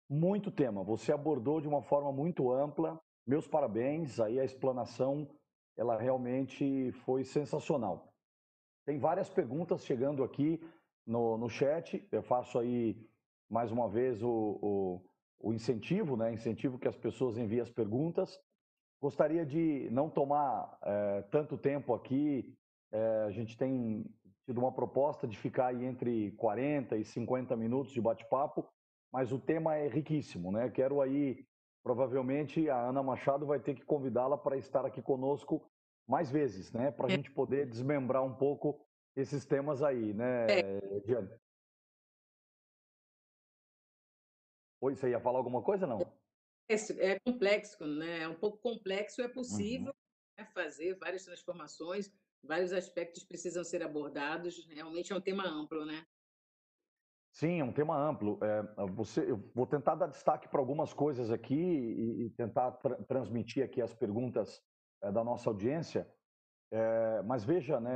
[0.10, 0.84] muito tema.
[0.84, 5.28] Você abordou de uma forma muito ampla meus parabéns, aí a explanação,
[5.76, 8.14] ela realmente foi sensacional.
[8.86, 10.62] Tem várias perguntas chegando aqui
[11.06, 12.96] no, no chat, eu faço aí
[13.50, 15.02] mais uma vez o, o,
[15.40, 16.34] o incentivo, né?
[16.34, 18.40] Incentivo que as pessoas enviem as perguntas.
[19.02, 22.56] Gostaria de não tomar é, tanto tempo aqui,
[22.92, 24.06] é, a gente tem
[24.46, 28.68] tido uma proposta de ficar aí entre 40 e 50 minutos de bate-papo,
[29.12, 30.70] mas o tema é riquíssimo, né?
[30.70, 31.46] Quero aí
[31.86, 35.64] provavelmente a Ana Machado vai ter que convidá-la para estar aqui conosco
[36.08, 36.90] mais vezes, né?
[36.90, 37.16] Para a é.
[37.16, 38.84] gente poder desmembrar um pouco
[39.16, 41.00] esses temas aí, né, é.
[41.02, 41.30] Diane?
[44.82, 46.00] Oi, você ia falar alguma coisa, não?
[46.68, 48.24] É, complexo, né?
[48.24, 50.44] É um pouco complexo, é possível uhum.
[50.44, 52.12] né, fazer várias transformações,
[52.44, 56.04] vários aspectos precisam ser abordados, realmente é um tema amplo, né?
[57.36, 58.40] Sim, é um tema amplo.
[58.42, 62.96] É, você, eu vou tentar dar destaque para algumas coisas aqui e, e tentar tra
[63.04, 64.64] transmitir aqui as perguntas
[65.04, 66.10] é, da nossa audiência.
[66.72, 67.92] É, mas veja, né,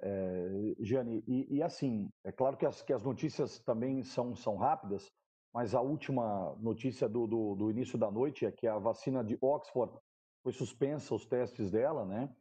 [0.00, 4.56] é, Gianni, e, e, assim, é claro que as, que as notícias também são, são
[4.56, 5.12] rápidas,
[5.52, 9.36] mas a última notícia do, do, do início da noite é que a vacina de
[9.40, 9.92] Oxford
[10.44, 12.32] foi suspensa, os testes dela, né?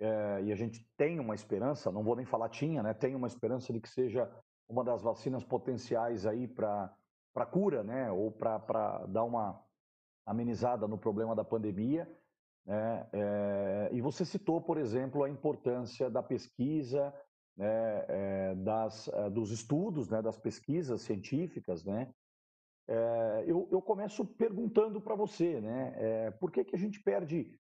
[0.00, 2.94] É, e a gente tem uma esperança, não vou nem falar tinha, né?
[2.94, 4.26] Tem uma esperança de que seja
[4.68, 9.62] uma das vacinas potenciais aí para cura, né, ou para dar uma
[10.24, 12.08] amenizada no problema da pandemia.
[12.64, 13.08] Né?
[13.12, 17.12] É, e você citou, por exemplo, a importância da pesquisa,
[17.56, 21.84] né, é, das, é, dos estudos, né, das pesquisas científicas.
[21.84, 22.12] Né?
[22.88, 27.58] É, eu, eu começo perguntando para você, né, por que, que a gente perde...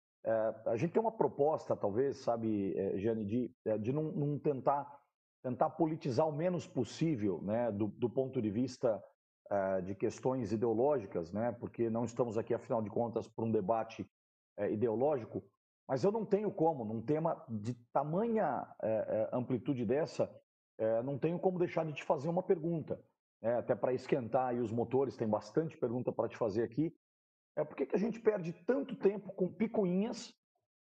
[0.65, 5.01] A gente tem uma proposta, talvez, sabe, Jane, de, de não, não tentar
[5.47, 9.01] tentar politizar o menos possível, né, do, do ponto de vista
[9.49, 14.03] uh, de questões ideológicas, né, porque não estamos aqui, afinal de contas, para um debate
[14.59, 15.45] uh, ideológico,
[15.89, 20.29] mas eu não tenho como, num tema de tamanha uh, amplitude dessa,
[21.05, 23.03] não tenho como deixar de te fazer uma pergunta,
[23.41, 26.95] né, até para esquentar aí os motores, tem bastante pergunta para te fazer aqui.
[27.57, 30.35] É por que, que a gente perde tanto tempo com picuinhas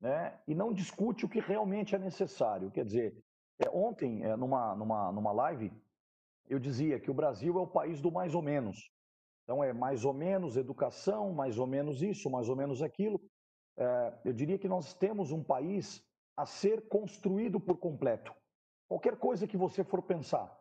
[0.01, 2.69] né, e não discute o que realmente é necessário?
[2.71, 3.23] Quer dizer,
[3.59, 5.71] é, ontem, é, numa, numa, numa live,
[6.47, 8.91] eu dizia que o Brasil é o país do mais ou menos.
[9.43, 13.21] Então, é mais ou menos educação, mais ou menos isso, mais ou menos aquilo.
[13.77, 16.03] É, eu diria que nós temos um país
[16.37, 18.33] a ser construído por completo.
[18.87, 20.57] Qualquer coisa que você for pensar,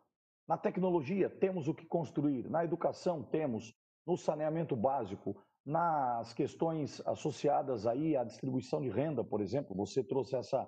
[0.47, 3.73] na tecnologia temos o que construir, na educação temos,
[4.05, 10.35] no saneamento básico, nas questões associadas aí à distribuição de renda, por exemplo, você trouxe
[10.35, 10.67] essa,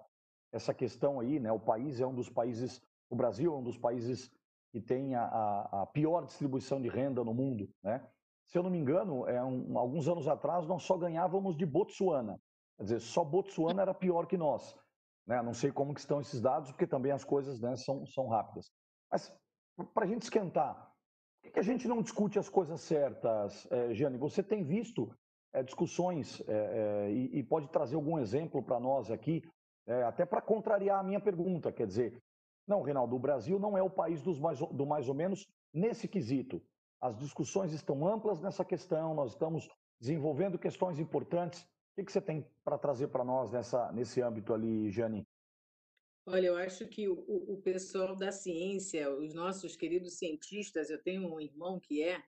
[0.51, 1.51] essa questão aí, né?
[1.51, 4.31] O país é um dos países, o Brasil é um dos países
[4.71, 8.05] que tem a, a, a pior distribuição de renda no mundo, né?
[8.47, 12.39] Se eu não me engano, é um, alguns anos atrás nós só ganhávamos de Botsuana,
[12.77, 14.77] quer dizer, só Botsuana era pior que nós,
[15.25, 15.41] né?
[15.41, 18.71] Não sei como que estão esses dados, porque também as coisas né, são, são rápidas.
[19.09, 19.33] Mas
[19.93, 20.91] para a gente esquentar,
[21.41, 24.17] por que a gente não discute as coisas certas, é, Jane?
[24.17, 25.11] Você tem visto
[25.53, 29.43] é, discussões é, é, e, e, pode trazer algum exemplo para nós aqui,
[29.87, 31.71] é, até para contrariar a minha pergunta.
[31.71, 32.21] Quer dizer,
[32.67, 36.07] não, Reinaldo, o Brasil não é o país dos mais, do mais ou menos nesse
[36.07, 36.61] quesito.
[36.99, 39.67] As discussões estão amplas nessa questão, nós estamos
[39.99, 41.61] desenvolvendo questões importantes.
[41.61, 45.27] O que, que você tem para trazer para nós nessa, nesse âmbito ali, Jane?
[46.27, 51.27] Olha, eu acho que o, o pessoal da ciência, os nossos queridos cientistas, eu tenho
[51.27, 52.23] um irmão que é,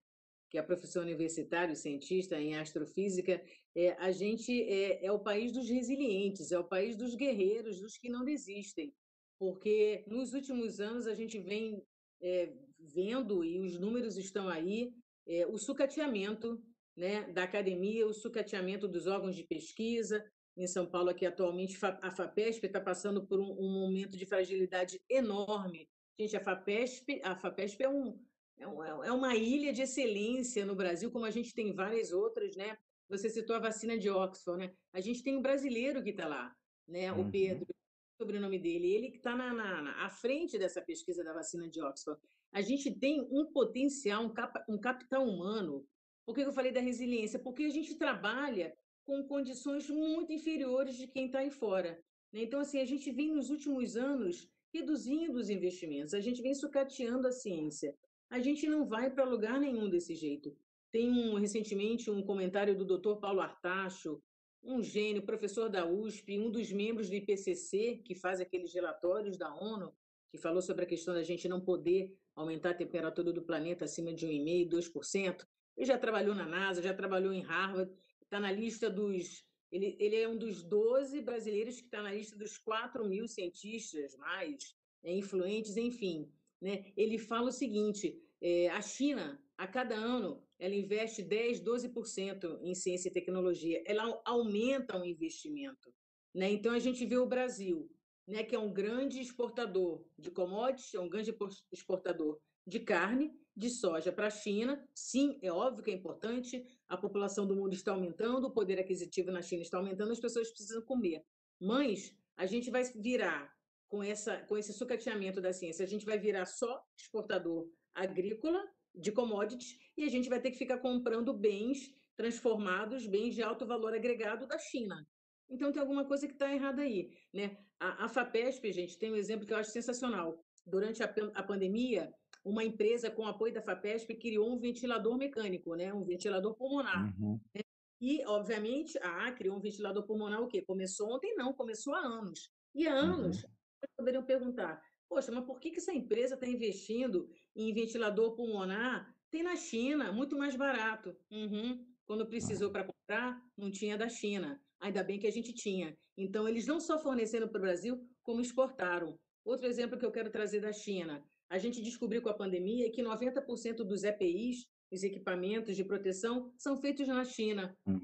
[0.54, 3.43] que é professor universitário, cientista em astrofísica,
[3.76, 7.97] é, a gente é, é o país dos resilientes, é o país dos guerreiros, dos
[7.97, 8.93] que não desistem,
[9.39, 11.84] porque nos últimos anos a gente vem
[12.22, 14.93] é, vendo, e os números estão aí,
[15.26, 16.64] é, o sucateamento
[16.95, 20.24] né, da academia, o sucateamento dos órgãos de pesquisa,
[20.56, 25.01] em São Paulo, aqui atualmente, a FAPESP está passando por um, um, momento de fragilidade
[25.10, 25.89] enorme.
[26.20, 28.16] Gente, a FAPESP, a FAPESP é, um,
[28.64, 32.55] é, um, é uma ilha de excelência no Brasil, como a gente tem várias outras,
[32.55, 32.78] né?
[33.09, 34.74] Você citou a vacina de Oxford, né?
[34.93, 36.55] A gente tem um brasileiro que está lá,
[36.88, 37.11] né?
[37.11, 37.28] Uhum.
[37.28, 41.24] O Pedro, o sobrenome dele, ele que está na, na, na, à frente dessa pesquisa
[41.24, 42.20] da vacina de Oxford.
[42.53, 45.86] A gente tem um potencial, um, cap, um capital humano.
[46.26, 47.39] Por que eu falei da resiliência?
[47.39, 51.99] Porque a gente trabalha com condições muito inferiores de quem está aí fora.
[52.32, 52.43] Né?
[52.43, 57.28] Então, assim, a gente vem nos últimos anos reduzindo os investimentos, a gente vem sucateando
[57.28, 57.95] a ciência.
[58.30, 60.55] A gente não vai para lugar nenhum desse jeito.
[60.91, 63.15] Tem um, recentemente um comentário do Dr.
[63.19, 64.21] Paulo Artacho,
[64.63, 69.53] um gênio, professor da USP, um dos membros do IPCC, que faz aqueles relatórios da
[69.53, 69.93] ONU,
[70.32, 74.13] que falou sobre a questão da gente não poder aumentar a temperatura do planeta acima
[74.13, 75.47] de 1,5%, 2%.
[75.76, 79.45] Ele já trabalhou na NASA, já trabalhou em Harvard, está na lista dos.
[79.71, 84.15] Ele, ele é um dos 12 brasileiros que está na lista dos 4 mil cientistas
[84.17, 86.32] mais é, influentes, enfim.
[86.64, 86.86] Né?
[86.95, 92.74] Ele fala o seguinte: é, a China, a cada ano, ela investe 10, 12% em
[92.74, 93.84] ciência e tecnologia.
[93.86, 95.93] Ela aumenta o investimento.
[96.34, 96.53] Né?
[96.53, 97.91] Então, a gente vê o Brasil,
[98.26, 101.36] né, que é um grande exportador de commodities, é um grande
[101.70, 104.82] exportador de carne, de soja para a China.
[104.95, 109.32] Sim, é óbvio que é importante, a população do mundo está aumentando, o poder aquisitivo
[109.32, 111.24] na China está aumentando, as pessoas precisam comer.
[111.59, 113.53] Mas a gente vai virar,
[113.94, 118.60] com, essa, com esse sucateamento da ciência, a gente vai virar só exportador agrícola
[118.96, 123.68] de commodities e a gente vai ter que ficar comprando bens transformados, bens de alto
[123.68, 125.08] valor agregado da China.
[125.48, 127.12] Então tem alguma coisa que está errada aí.
[127.32, 127.56] Né?
[127.80, 130.44] A, a FAPESP, gente, tem um exemplo que eu acho sensacional.
[130.66, 132.12] Durante a, a pandemia,
[132.44, 135.94] uma empresa com apoio da FAPESP criou um ventilador mecânico, né?
[135.94, 137.14] um ventilador pulmonar.
[137.20, 137.39] Uhum.
[137.54, 137.62] Né?
[138.02, 140.64] E, obviamente, ah, criou um ventilador pulmonar o quê?
[140.64, 141.36] Começou ontem?
[141.36, 142.52] Não, começou há anos.
[142.74, 143.50] E há anos, uhum.
[143.98, 149.14] Poderiam perguntar, poxa, mas por que, que essa empresa está investindo em ventilador pulmonar?
[149.30, 151.16] Tem na China, muito mais barato.
[151.32, 151.86] Uhum.
[152.06, 154.62] Quando precisou para comprar, não tinha da China.
[154.80, 155.98] Ainda bem que a gente tinha.
[156.18, 159.18] Então, eles não só forneceram para o Brasil, como exportaram.
[159.44, 163.04] Outro exemplo que eu quero trazer da China a gente descobriu com a pandemia que
[163.04, 167.78] 90% dos EPIs, os equipamentos de proteção, são feitos na China.
[167.86, 168.02] Uhum.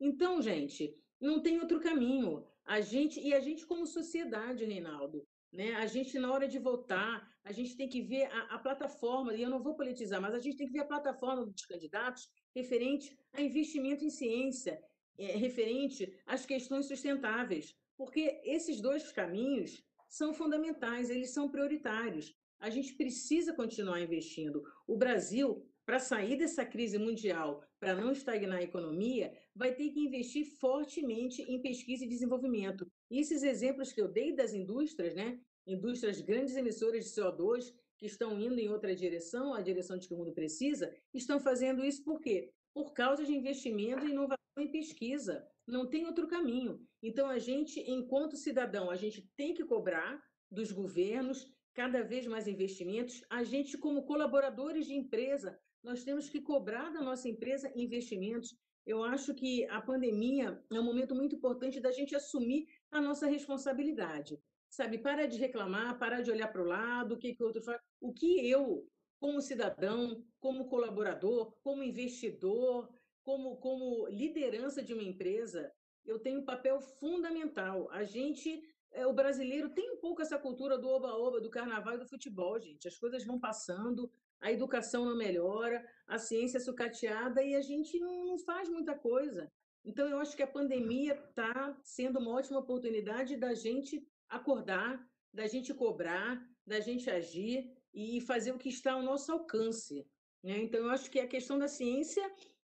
[0.00, 2.46] Então, gente, não tem outro caminho.
[2.64, 5.74] A gente e a gente como sociedade, Reinaldo, né?
[5.74, 9.34] A gente na hora de votar, a gente tem que ver a, a plataforma.
[9.34, 12.28] E eu não vou politizar, mas a gente tem que ver a plataforma dos candidatos
[12.54, 14.82] referente a investimento em ciência,
[15.18, 22.34] é, referente às questões sustentáveis, porque esses dois caminhos são fundamentais, eles são prioritários.
[22.60, 24.62] A gente precisa continuar investindo.
[24.86, 30.00] O Brasil, para sair dessa crise mundial, para não estagnar a economia, vai ter que
[30.00, 32.86] investir fortemente em pesquisa e desenvolvimento.
[33.10, 35.38] E esses exemplos que eu dei das indústrias, né?
[35.66, 40.14] indústrias grandes emissoras de CO2, que estão indo em outra direção, a direção de que
[40.14, 42.52] o mundo precisa, estão fazendo isso por quê?
[42.74, 45.46] Por causa de investimento e inovação em pesquisa.
[45.66, 46.84] Não tem outro caminho.
[47.02, 52.48] Então, a gente, enquanto cidadão, a gente tem que cobrar dos governos cada vez mais
[52.48, 53.22] investimentos.
[53.30, 58.56] A gente, como colaboradores de empresa, nós temos que cobrar da nossa empresa investimentos.
[58.86, 63.26] Eu acho que a pandemia é um momento muito importante da gente assumir a nossa
[63.26, 64.38] responsabilidade.
[64.68, 67.62] sabe, para de reclamar, para de olhar para o lado, o que, que o outro
[67.62, 67.78] faz.
[68.00, 68.88] O que eu,
[69.20, 72.88] como cidadão, como colaborador, como investidor,
[73.22, 75.70] como, como liderança de uma empresa,
[76.04, 77.88] eu tenho um papel fundamental.
[77.90, 78.62] A gente,
[78.92, 82.58] é, o brasileiro tem um pouco essa cultura do oba-oba, do carnaval e do futebol,
[82.58, 82.88] gente.
[82.88, 84.10] As coisas vão passando,
[84.42, 89.50] a educação não melhora, a ciência é sucateada e a gente não, faz muita coisa.
[89.84, 95.00] Então, eu acho que a pandemia está sendo uma ótima oportunidade da gente acordar,
[95.32, 100.06] da gente cobrar, da gente agir e fazer o que está ao nosso alcance.
[100.42, 100.58] Né?
[100.58, 102.22] Então, eu acho que a questão da ciência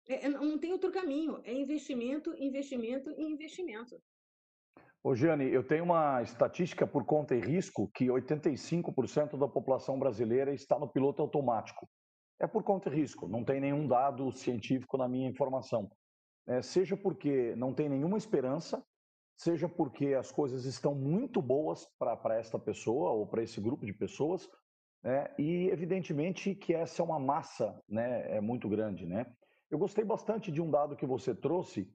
[0.08, 4.00] é, é, não tem outro caminho, é investimento, investimento e investimento.
[5.06, 10.52] Ô, Giane, eu tenho uma estatística por conta e risco que 85% da população brasileira
[10.52, 11.88] está no piloto automático.
[12.40, 15.88] É por conta e risco, não tem nenhum dado científico na minha informação.
[16.48, 18.84] É, seja porque não tem nenhuma esperança,
[19.36, 23.92] seja porque as coisas estão muito boas para esta pessoa ou para esse grupo de
[23.92, 24.50] pessoas,
[25.04, 25.32] né?
[25.38, 29.06] e evidentemente que essa é uma massa né, é muito grande.
[29.06, 29.24] Né?
[29.70, 31.88] Eu gostei bastante de um dado que você trouxe,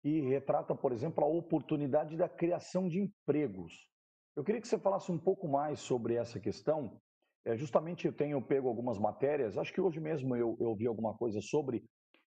[0.00, 3.88] que retrata, por exemplo, a oportunidade da criação de empregos.
[4.36, 7.00] Eu queria que você falasse um pouco mais sobre essa questão.
[7.44, 11.14] É, justamente eu tenho pego algumas matérias, acho que hoje mesmo eu, eu vi alguma
[11.14, 11.84] coisa sobre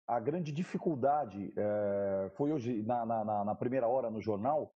[0.07, 4.73] a grande dificuldade, é, foi hoje na, na, na, primeira hora no jornal,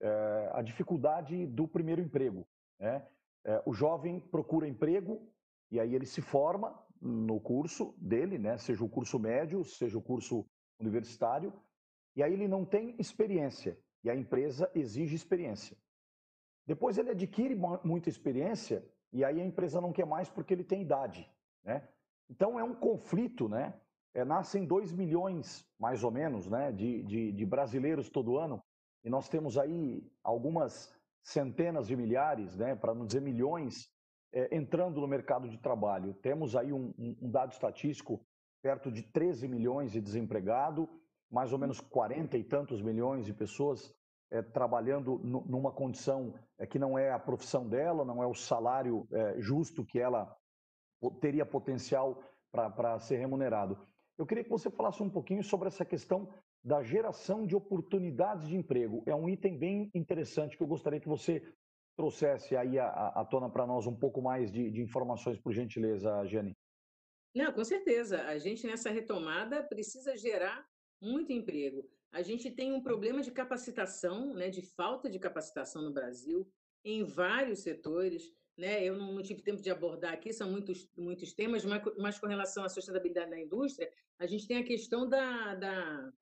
[0.00, 2.46] é, a dificuldade do primeiro emprego.
[2.78, 3.06] Né?
[3.44, 5.30] É, o jovem procura emprego
[5.70, 8.56] e aí ele se forma no curso dele, né?
[8.56, 10.46] seja o curso médio, seja o curso
[10.80, 11.52] universitário,
[12.16, 15.76] e aí ele não tem experiência e a empresa exige experiência.
[16.66, 20.82] Depois ele adquire muita experiência e aí a empresa não quer mais porque ele tem
[20.82, 21.30] idade.
[21.64, 21.86] Né?
[22.28, 23.74] Então é um conflito, né?
[24.14, 28.62] é, nascem 2 milhões, mais ou menos, né, de, de, de, brasileiros todo ano,
[29.04, 30.92] e nós temos aí algumas
[31.22, 33.88] centenas de milhares, né, para não dizer milhões,
[34.32, 36.14] é, entrando no mercado de trabalho.
[36.14, 38.20] Temos aí um, um, dado estatístico
[38.62, 40.88] perto de 13 milhões de desempregado,
[41.30, 43.94] mais ou menos 40 e tantos milhões de pessoas
[44.30, 49.06] é, trabalhando numa condição é, que não é a profissão dela, não é o salário
[49.12, 50.34] é, justo que ela
[51.20, 52.22] teria potencial
[52.52, 53.78] para ser remunerado.
[54.18, 56.28] Eu queria que você falasse um pouquinho sobre essa questão
[56.62, 59.02] da geração de oportunidades de emprego.
[59.06, 61.42] É um item bem interessante que eu gostaria que você
[61.96, 66.56] trouxesse aí à, tona para nós um pouco mais de, de informações, por gentileza, Jane.
[67.34, 68.22] Não, com certeza.
[68.26, 70.66] A gente nessa retomada precisa gerar
[71.00, 71.88] muito emprego.
[72.12, 76.50] A gente tem um problema de capacitação, né, de falta de capacitação no Brasil,
[76.84, 78.84] em vários setores né?
[78.84, 82.26] Eu não, não, tive tempo de abordar aqui, são muitos, muitos temas, mas, mas, com
[82.26, 86.12] relação à sustentabilidade da indústria, a gente tem a questão da, da,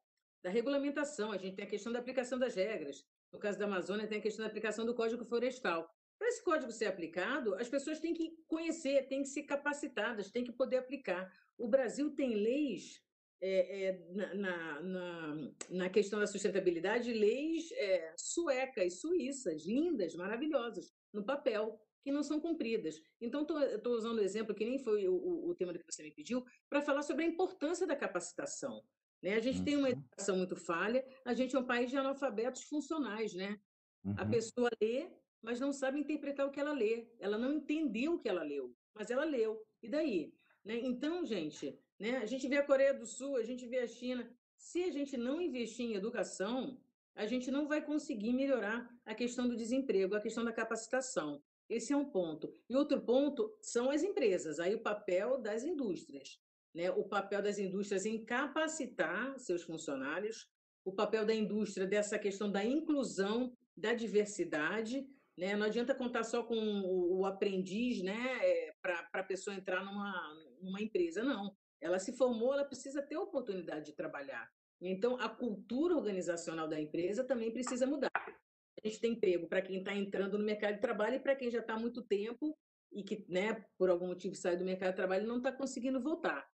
[0.44, 3.04] da, regulamentação, a gente tem a questão da aplicação das regras.
[3.32, 5.92] No caso da Amazônia, tem a questão da aplicação do Código Florestal.
[6.16, 10.44] Para esse código ser aplicado, as pessoas têm que conhecer, têm que ser capacitadas, têm
[10.44, 11.32] que poder aplicar.
[11.56, 13.02] O Brasil tem leis
[13.40, 21.24] é, é, na, na, na, questão da sustentabilidade, leis é, suecas, suíças, lindas, maravilhosas, no
[21.24, 23.00] papel que não são cumpridas.
[23.20, 26.44] Então, estou usando o exemplo, que nem foi o, o, tema que você me pediu,
[26.68, 28.82] para falar sobre a importância da capacitação.
[29.22, 29.34] Né?
[29.34, 29.64] A gente uhum.
[29.64, 29.92] tem uma uhum.
[29.92, 33.34] educação muito falha, a gente é um país de analfabetos funcionais.
[33.34, 33.58] Né?
[34.04, 34.14] Uhum.
[34.16, 35.10] A pessoa lê,
[35.42, 37.08] mas não sabe interpretar o que ela lê.
[37.20, 39.62] Ela não entendeu o que ela leu, mas ela leu.
[39.82, 40.32] E daí?
[40.64, 40.78] Né?
[40.78, 42.18] Então, gente, né?
[42.18, 44.30] a gente vê a Coreia do Sul, a gente vê a China.
[44.56, 46.80] Se a gente não investir em educação,
[47.14, 51.42] a gente não vai conseguir melhorar a questão do desemprego, a questão da capacitação.
[51.68, 52.52] Esse é um ponto.
[52.68, 56.40] E outro ponto são as empresas, aí o papel das indústrias.
[56.74, 56.90] Né?
[56.90, 60.48] O papel das indústrias em capacitar seus funcionários,
[60.84, 65.06] o papel da indústria dessa questão da inclusão, da diversidade.
[65.36, 65.56] Né?
[65.56, 68.38] Não adianta contar só com o, aprendiz né?
[68.42, 70.12] É, para a pessoa entrar numa,
[70.60, 71.54] numa empresa, não.
[71.80, 74.50] Ela se formou, ela precisa ter oportunidade de trabalhar.
[74.80, 78.10] Então, a cultura organizacional da empresa também precisa mudar
[78.84, 81.50] a gente tem emprego para quem está entrando no mercado de trabalho e para quem
[81.50, 82.56] já está há muito tempo
[82.92, 86.00] e que, né, por algum motivo sai do mercado de trabalho e não está conseguindo
[86.00, 86.48] voltar.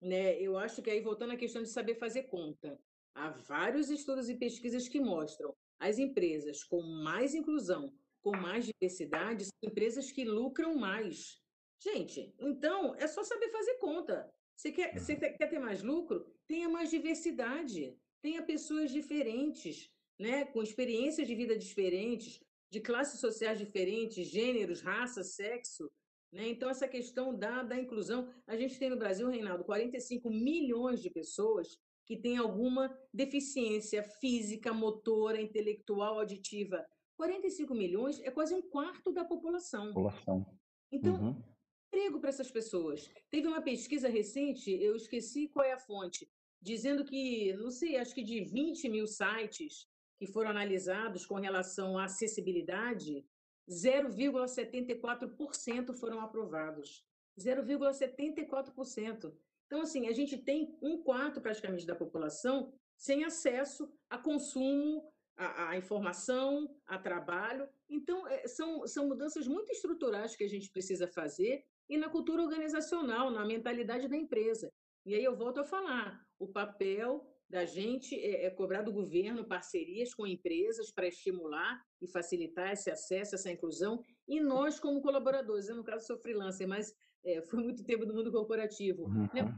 [0.00, 0.40] Né?
[0.40, 2.78] Eu acho que aí, voltando à questão de saber fazer conta,
[3.14, 9.44] há vários estudos e pesquisas que mostram as empresas com mais inclusão, com mais diversidade,
[9.44, 11.40] são empresas que lucram mais.
[11.82, 14.30] Gente, então é só saber fazer conta.
[14.60, 15.20] Você quer, você uhum.
[15.20, 16.26] quer ter mais lucro?
[16.46, 23.58] Tenha mais diversidade, tenha pessoas diferentes, né, com experiências de vida diferentes, de classes sociais
[23.58, 25.90] diferentes, gêneros, raça, sexo.
[26.30, 26.46] Né?
[26.48, 31.08] Então, essa questão da, da inclusão, a gente tem no Brasil, Reinaldo, 45 milhões de
[31.08, 36.86] pessoas que têm alguma deficiência física, motora, intelectual, auditiva.
[37.16, 39.86] 45 milhões é quase um quarto da população.
[39.94, 40.44] População.
[40.92, 41.42] Então, uhum.
[41.90, 43.10] Emprego para essas pessoas.
[43.28, 46.30] Teve uma pesquisa recente, eu esqueci qual é a fonte,
[46.62, 51.98] dizendo que, não sei, acho que de 20 mil sites que foram analisados com relação
[51.98, 53.26] à acessibilidade,
[53.68, 57.04] 0,74% foram aprovados.
[57.38, 59.34] 0,74%.
[59.66, 65.70] Então, assim, a gente tem um quarto praticamente da população sem acesso a consumo, a,
[65.70, 67.68] a informação, a trabalho.
[67.88, 72.42] Então, é, são, são mudanças muito estruturais que a gente precisa fazer e na cultura
[72.42, 74.72] organizacional, na mentalidade da empresa.
[75.04, 79.44] E aí eu volto a falar, o papel da gente é, é cobrar do governo
[79.44, 85.68] parcerias com empresas para estimular e facilitar esse acesso, essa inclusão, e nós como colaboradores,
[85.68, 89.28] eu no caso sou freelancer, mas é, foi muito tempo no mundo corporativo, uhum.
[89.34, 89.52] né?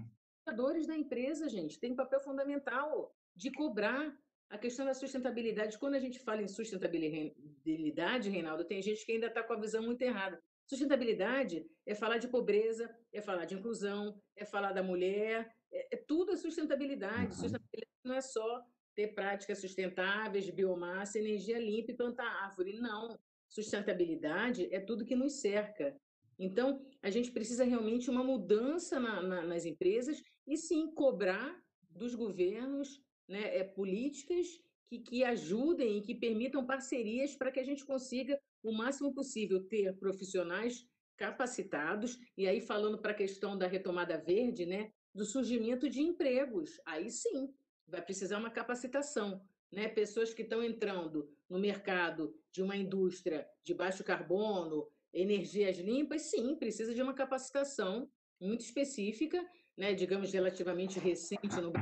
[0.44, 4.16] Colaboradores da empresa, gente, tem um papel fundamental de cobrar
[4.48, 5.78] a questão da sustentabilidade.
[5.78, 9.82] Quando a gente fala em sustentabilidade, Reinaldo, tem gente que ainda está com a visão
[9.82, 10.42] muito errada.
[10.66, 15.96] Sustentabilidade é falar de pobreza, é falar de inclusão, é falar da mulher, é, é
[15.96, 17.34] tudo é sustentabilidade.
[17.34, 17.42] Uhum.
[17.42, 22.78] Sustentabilidade não é só ter práticas sustentáveis biomassa, energia limpa e plantar árvore.
[22.78, 23.18] Não.
[23.48, 25.96] Sustentabilidade é tudo que nos cerca.
[26.38, 31.60] Então, a gente precisa realmente uma mudança na, na, nas empresas e sim cobrar
[31.90, 34.46] dos governos né, é, políticas
[34.88, 39.62] que, que ajudem e que permitam parcerias para que a gente consiga, o máximo possível,
[39.64, 40.86] ter profissionais
[41.16, 46.80] capacitados, e aí falando para a questão da retomada verde, né, do surgimento de empregos.
[46.84, 47.52] Aí sim,
[47.86, 49.42] vai precisar uma capacitação.
[49.70, 49.88] Né?
[49.88, 56.56] Pessoas que estão entrando no mercado de uma indústria de baixo carbono, energias limpas, sim,
[56.56, 58.10] precisa de uma capacitação
[58.40, 59.44] muito específica,
[59.76, 59.94] né?
[59.94, 61.72] digamos, relativamente recente no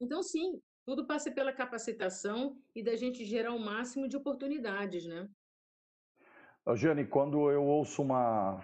[0.00, 5.28] Então, sim, tudo passa pela capacitação e da gente gerar o máximo de oportunidades, né?
[6.74, 8.60] Jane, quando eu ouço uma,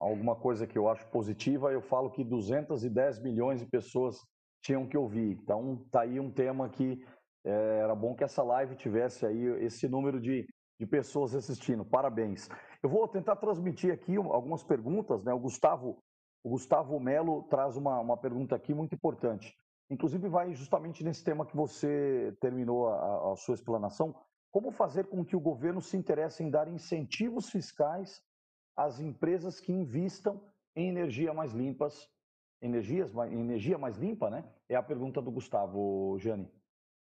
[0.00, 4.16] alguma coisa que eu acho positiva, eu falo que 210 milhões de pessoas
[4.62, 5.38] tinham que ouvir.
[5.42, 7.04] Então, tá aí um tema que
[7.44, 10.46] é, era bom que essa live tivesse aí esse número de,
[10.78, 11.84] de pessoas assistindo.
[11.84, 12.48] Parabéns.
[12.82, 15.32] Eu vou tentar transmitir aqui algumas perguntas, né?
[15.32, 16.02] O Gustavo,
[16.42, 19.54] o Gustavo Melo traz uma, uma pergunta aqui muito importante.
[19.88, 24.14] Inclusive, vai justamente nesse tema que você terminou a, a sua explanação.
[24.50, 28.24] Como fazer com que o governo se interesse em dar incentivos fiscais
[28.76, 30.42] as empresas que investam
[30.74, 32.10] em energia mais limpas,
[32.60, 34.44] energias, energia mais limpa, né?
[34.68, 36.50] É a pergunta do Gustavo, Jane.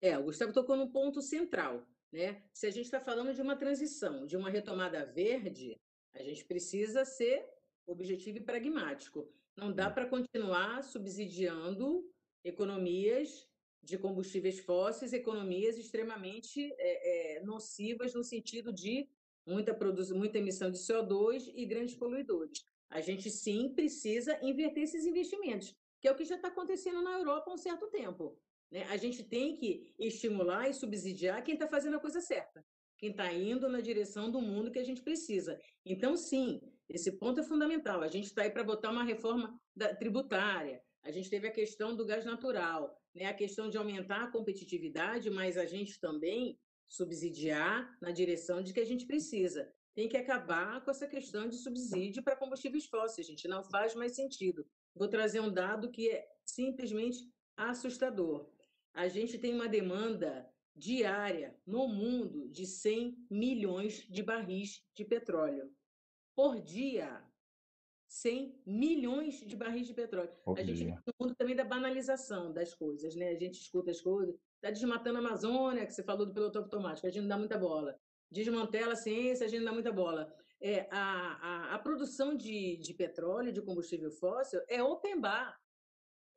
[0.02, 2.44] É, o Gustavo tocou no ponto central, né?
[2.54, 5.80] Se a gente está falando de uma transição, de uma retomada verde,
[6.14, 7.48] a gente precisa ser
[7.88, 9.32] objetivo e pragmático.
[9.56, 12.10] Não dá para continuar subsidiando
[12.44, 13.48] economias
[13.84, 19.10] de combustíveis fósseis, economias extremamente é, é, nocivas no sentido de
[19.46, 19.78] muita,
[20.14, 22.64] muita emissão de CO2 e grandes poluidores.
[22.90, 27.18] A gente sim precisa inverter esses investimentos, que é o que já está acontecendo na
[27.18, 28.38] Europa há um certo tempo.
[28.70, 28.84] Né?
[28.90, 32.64] A gente tem que estimular e subsidiar quem está fazendo a coisa certa,
[32.98, 35.60] quem está indo na direção do mundo que a gente precisa.
[35.86, 38.02] Então, sim, esse ponto é fundamental.
[38.02, 41.96] A gente está aí para votar uma reforma da, tributária, a gente teve a questão
[41.96, 43.26] do gás natural, né?
[43.26, 48.80] a questão de aumentar a competitividade, mas a gente também subsidiar na direção de que
[48.80, 49.72] a gente precisa.
[49.94, 53.48] Tem que acabar com essa questão de subsídio para combustíveis fósseis, gente.
[53.48, 54.66] Não faz mais sentido.
[54.96, 57.20] Vou trazer um dado que é simplesmente
[57.56, 58.50] assustador.
[58.94, 65.72] A gente tem uma demanda diária no mundo de 100 milhões de barris de petróleo
[66.36, 67.24] por dia.
[68.12, 70.30] 100 milhões de barris de petróleo.
[70.46, 73.30] A gente no mundo também da banalização das coisas, né?
[73.30, 77.08] A gente escuta as coisas, está desmatando a Amazônia, que você falou do piloto automático,
[77.08, 77.98] a gente não dá muita bola.
[78.30, 80.30] Desmantela a ciência, a gente não dá muita bola.
[80.60, 85.58] É, a, a, a produção de, de petróleo, de combustível fóssil, é open bar.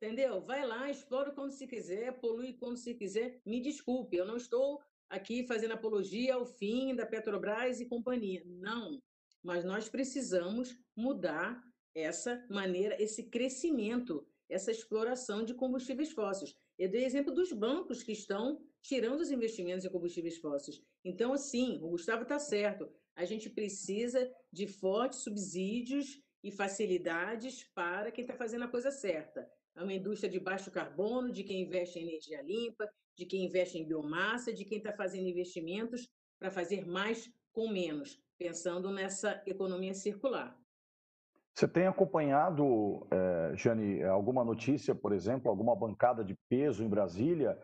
[0.01, 0.39] Entendeu?
[0.41, 3.41] Vai lá, explora quando se quiser, polui quando se quiser.
[3.45, 8.43] Me desculpe, eu não estou aqui fazendo apologia ao fim da Petrobras e companhia.
[8.45, 9.01] Não.
[9.45, 16.55] Mas nós precisamos mudar essa maneira, esse crescimento, essa exploração de combustíveis fósseis.
[16.79, 20.81] Eu dei exemplo dos bancos que estão tirando os investimentos em combustíveis fósseis.
[21.03, 22.89] Então, assim, o Gustavo está certo.
[23.15, 29.47] A gente precisa de fortes subsídios e facilidades para quem está fazendo a coisa certa.
[29.75, 33.77] É uma indústria de baixo carbono, de quem investe em energia limpa, de quem investe
[33.77, 39.93] em biomassa, de quem está fazendo investimentos para fazer mais com menos, pensando nessa economia
[39.93, 40.57] circular.
[41.53, 47.57] Você tem acompanhado, é, Jane, alguma notícia, por exemplo, alguma bancada de peso em Brasília?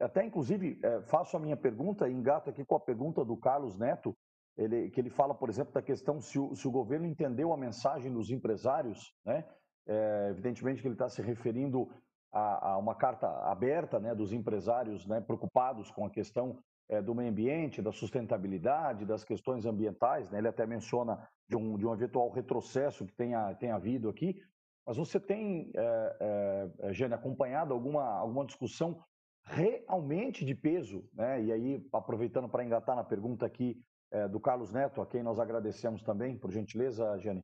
[0.00, 3.78] Até, inclusive, é, faço a minha pergunta e engato aqui com a pergunta do Carlos
[3.78, 4.14] Neto,
[4.56, 7.56] ele, que ele fala, por exemplo, da questão se o, se o governo entendeu a
[7.56, 9.44] mensagem dos empresários, né?
[9.88, 11.88] É, evidentemente que ele está se referindo
[12.32, 17.14] a, a, uma carta aberta né, dos empresários né, preocupados com a questão é, do
[17.14, 20.30] meio ambiente, da sustentabilidade, das questões ambientais.
[20.30, 20.38] Né?
[20.38, 24.42] Ele até menciona de um, de um eventual retrocesso que tenha, tenha havido aqui.
[24.86, 29.00] Mas você tem, é, é, Jane, acompanhado alguma, alguma discussão
[29.46, 31.08] realmente de peso?
[31.14, 31.44] Né?
[31.44, 33.80] E aí, aproveitando para engatar na pergunta aqui
[34.10, 37.40] é, do Carlos Neto, a quem nós agradecemos também, por gentileza, Jane.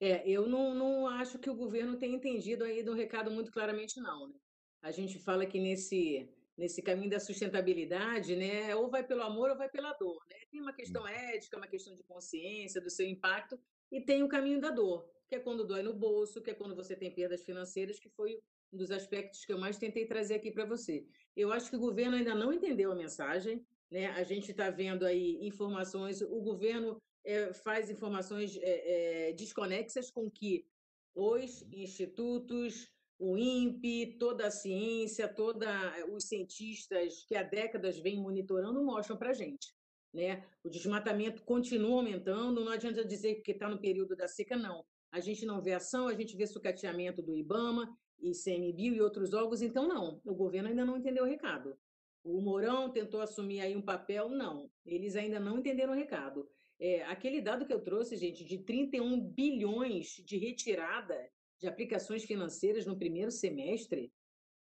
[0.00, 4.00] É, eu não, não acho que o governo tenha entendido aí do recado muito claramente,
[4.00, 4.28] não.
[4.28, 4.34] Né?
[4.82, 9.56] A gente fala que nesse, nesse caminho da sustentabilidade, né, ou vai pelo amor ou
[9.56, 10.20] vai pela dor.
[10.28, 10.36] Né?
[10.50, 13.58] Tem uma questão ética, uma questão de consciência, do seu impacto,
[13.90, 16.74] e tem o caminho da dor, que é quando dói no bolso, que é quando
[16.74, 18.40] você tem perdas financeiras, que foi
[18.74, 21.06] um dos aspectos que eu mais tentei trazer aqui para você.
[21.36, 24.08] Eu acho que o governo ainda não entendeu a mensagem, né?
[24.08, 30.28] A gente está vendo aí informações, o governo é, faz informações é, é, desconexas com
[30.30, 30.66] que
[31.14, 35.68] os institutos, o INPE, toda a ciência, toda
[36.08, 39.72] os cientistas que há décadas vêm monitorando mostram para a gente.
[40.12, 40.44] Né?
[40.62, 44.84] O desmatamento continua aumentando, não adianta dizer que está no período da seca, não.
[45.12, 47.88] A gente não vê ação, a gente vê sucateamento do IBAMA,
[48.30, 51.76] ICMBio e outros órgãos, então não, o governo ainda não entendeu o recado.
[52.22, 56.48] O Mourão tentou assumir aí um papel, não, eles ainda não entenderam o recado.
[56.78, 62.84] É, aquele dado que eu trouxe, gente, de 31 bilhões de retirada de aplicações financeiras
[62.86, 64.12] no primeiro semestre,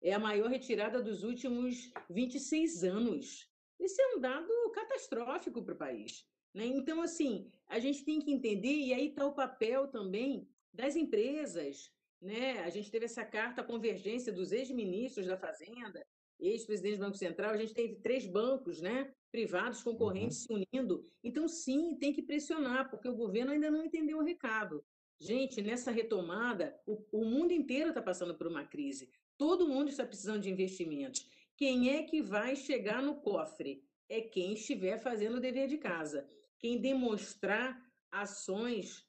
[0.00, 3.50] é a maior retirada dos últimos 26 anos.
[3.80, 6.26] Isso é um dado catastrófico para o país.
[6.54, 6.66] Né?
[6.66, 11.92] Então, assim, a gente tem que entender, e aí está o papel também das empresas.
[12.20, 12.60] Né?
[12.60, 16.04] A gente teve essa carta convergência dos ex-ministros da Fazenda,
[16.40, 20.58] ex-presidente do Banco Central, a gente teve três bancos né, privados concorrentes uhum.
[20.58, 21.02] se unindo.
[21.22, 24.84] Então, sim, tem que pressionar, porque o governo ainda não entendeu o recado.
[25.20, 29.10] Gente, nessa retomada, o, o mundo inteiro está passando por uma crise.
[29.36, 31.28] Todo mundo está precisando de investimentos.
[31.56, 33.84] Quem é que vai chegar no cofre?
[34.08, 36.28] É quem estiver fazendo o dever de casa.
[36.58, 39.07] Quem demonstrar ações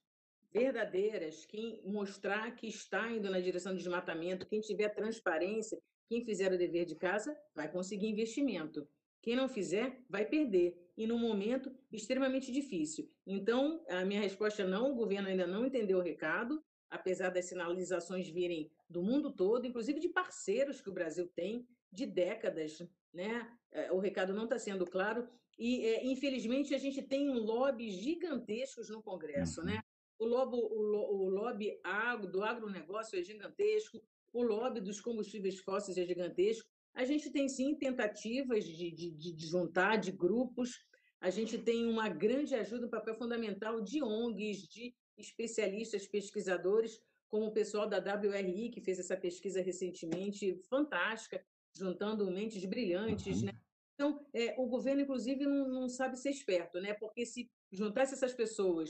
[0.52, 6.52] verdadeiras, quem mostrar que está indo na direção do desmatamento, quem tiver transparência, quem fizer
[6.52, 8.88] o dever de casa vai conseguir investimento.
[9.22, 10.76] Quem não fizer, vai perder.
[10.98, 13.10] E num momento extremamente difícil.
[13.28, 17.46] Então, a minha resposta é não, o governo ainda não entendeu o recado, apesar das
[17.46, 22.82] sinalizações virem do mundo todo, inclusive de parceiros que o Brasil tem de décadas,
[23.14, 23.48] né?
[23.72, 25.28] É, o recado não está sendo claro.
[25.58, 29.84] E, é, infelizmente, a gente tem um lobby gigantescos no Congresso, né?
[30.20, 34.02] O lobby, o, o lobby agro, do agronegócio é gigantesco,
[34.34, 36.70] o lobby dos combustíveis fósseis é gigantesco.
[36.94, 40.78] A gente tem sim tentativas de, de, de juntar de grupos,
[41.22, 47.00] a gente tem uma grande ajuda, um papel fundamental de ONGs, de especialistas, pesquisadores,
[47.30, 51.44] como o pessoal da WRI, que fez essa pesquisa recentemente, fantástica,
[51.76, 53.42] juntando mentes brilhantes.
[53.42, 53.46] Uhum.
[53.48, 53.60] Né?
[53.94, 56.94] Então, é, o governo, inclusive, não, não sabe ser esperto, né?
[56.94, 58.90] porque se juntasse essas pessoas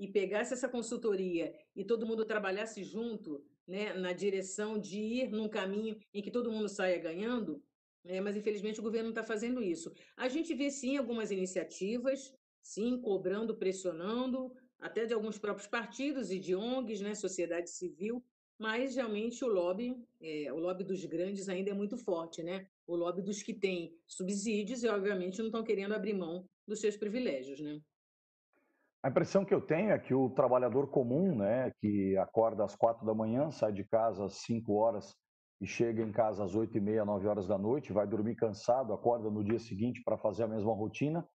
[0.00, 5.46] e pegasse essa consultoria e todo mundo trabalhasse junto, né, na direção de ir num
[5.46, 7.62] caminho em que todo mundo saia ganhando,
[8.04, 9.92] é, mas infelizmente o governo não está fazendo isso.
[10.16, 12.32] A gente vê sim algumas iniciativas,
[12.62, 18.24] sim, cobrando, pressionando, até de alguns próprios partidos e de ONGs, né, sociedade civil,
[18.58, 22.66] mas realmente o lobby, é, o lobby dos grandes ainda é muito forte, né?
[22.86, 26.94] O lobby dos que têm subsídios e, obviamente, não estão querendo abrir mão dos seus
[26.94, 27.80] privilégios, né?
[29.02, 33.06] A impressão que eu tenho é que o trabalhador comum, né, que acorda às quatro
[33.06, 35.16] da manhã, sai de casa às cinco horas
[35.58, 38.92] e chega em casa às oito e meia, nove horas da noite, vai dormir cansado,
[38.92, 41.26] acorda no dia seguinte para fazer a mesma rotina,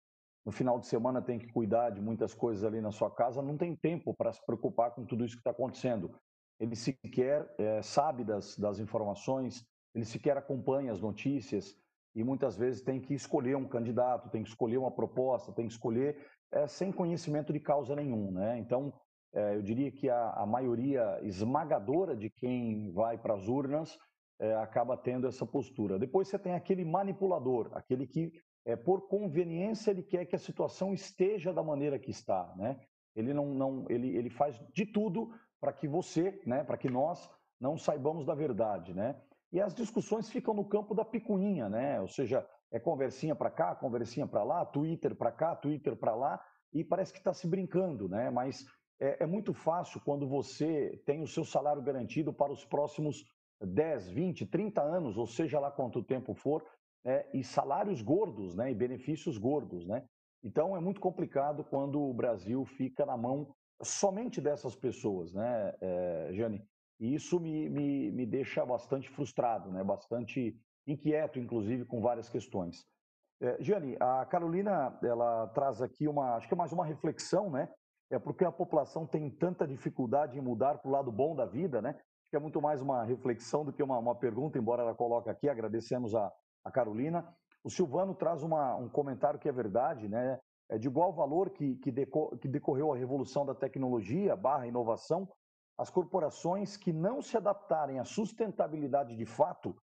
[0.46, 3.58] no final de semana tem que cuidar de muitas coisas ali na sua casa, não
[3.58, 6.16] tem tempo para se preocupar com tudo isso que está acontecendo.
[6.60, 11.76] Ele sequer é, sabe das, das informações, ele sequer acompanha as notícias
[12.14, 15.74] e muitas vezes tem que escolher um candidato, tem que escolher uma proposta, tem que
[15.74, 16.16] escolher
[16.52, 18.32] é, sem conhecimento de causa nenhum.
[18.32, 18.58] Né?
[18.60, 18.94] Então,
[19.34, 23.98] é, eu diria que a, a, maioria esmagadora de quem vai para as urnas
[24.40, 26.00] é, acaba tendo essa postura.
[26.00, 28.32] Depois você tem aquele manipulador, aquele que,
[28.66, 32.54] é, por conveniência, ele quer que a situação esteja da maneira que está.
[32.56, 32.80] Né?
[33.16, 35.30] Ele, não, não, ele, ele faz de tudo
[35.60, 37.30] para que você, né, para que nós
[37.60, 38.94] não saibamos da verdade.
[38.94, 39.16] Né?
[39.56, 42.02] e as discussões ficam no campo da picuinha, né?
[42.02, 46.46] Ou seja, é conversinha para cá, conversinha para lá, Twitter para cá, Twitter para lá,
[46.74, 48.30] e parece que está se brincando, né?
[48.30, 48.66] Mas
[49.00, 53.24] é, é, muito fácil quando você tem o seu salário garantido para os próximos
[53.62, 56.66] 10, 20, 30 anos, ou seja lá quanto tempo for,
[57.06, 58.70] é, e salários gordos, né?
[58.70, 60.04] E benefícios gordos, né?
[60.44, 66.30] Então é muito complicado quando o Brasil fica na mão somente dessas pessoas, né, é,
[66.34, 66.62] Jane?
[67.00, 69.84] E isso me, me, me deixa bastante frustrado, né?
[69.84, 70.58] bastante
[70.88, 72.86] inquieto, inclusive, com várias questões.
[73.42, 73.58] É,
[74.00, 77.70] a Carolina ela traz aqui uma, acho que é mais uma reflexão, né?
[78.10, 81.82] É porque a população tem tanta dificuldade em mudar para o lado bom da vida,
[81.82, 82.00] né?
[82.30, 85.50] Que é muito mais uma reflexão do que uma, uma pergunta, embora ela coloque aqui.
[85.50, 86.32] Agradecemos a,
[86.64, 87.28] a Carolina.
[87.64, 90.40] O Silvano traz uma, um comentário que é verdade, né?
[90.70, 95.28] É de igual valor que, que, deco, que decorreu a revolução da tecnologia barra inovação,
[95.78, 99.76] as corporações que não se adaptarem à sustentabilidade de fato,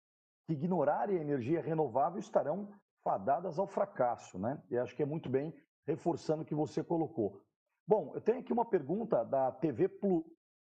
[0.53, 2.69] que ignorarem a energia renovável, estarão
[3.03, 4.63] fadadas ao fracasso, né?
[4.71, 5.53] E acho que é muito bem
[5.87, 7.41] reforçando o que você colocou.
[7.89, 9.91] Bom, eu tenho aqui uma pergunta da TV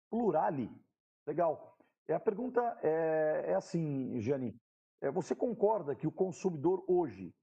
[0.09, 0.71] Plurali.
[1.27, 1.77] Legal.
[2.07, 4.55] É, a pergunta é, é assim, Jane.
[5.01, 7.33] É, você concorda que o consumidor hoje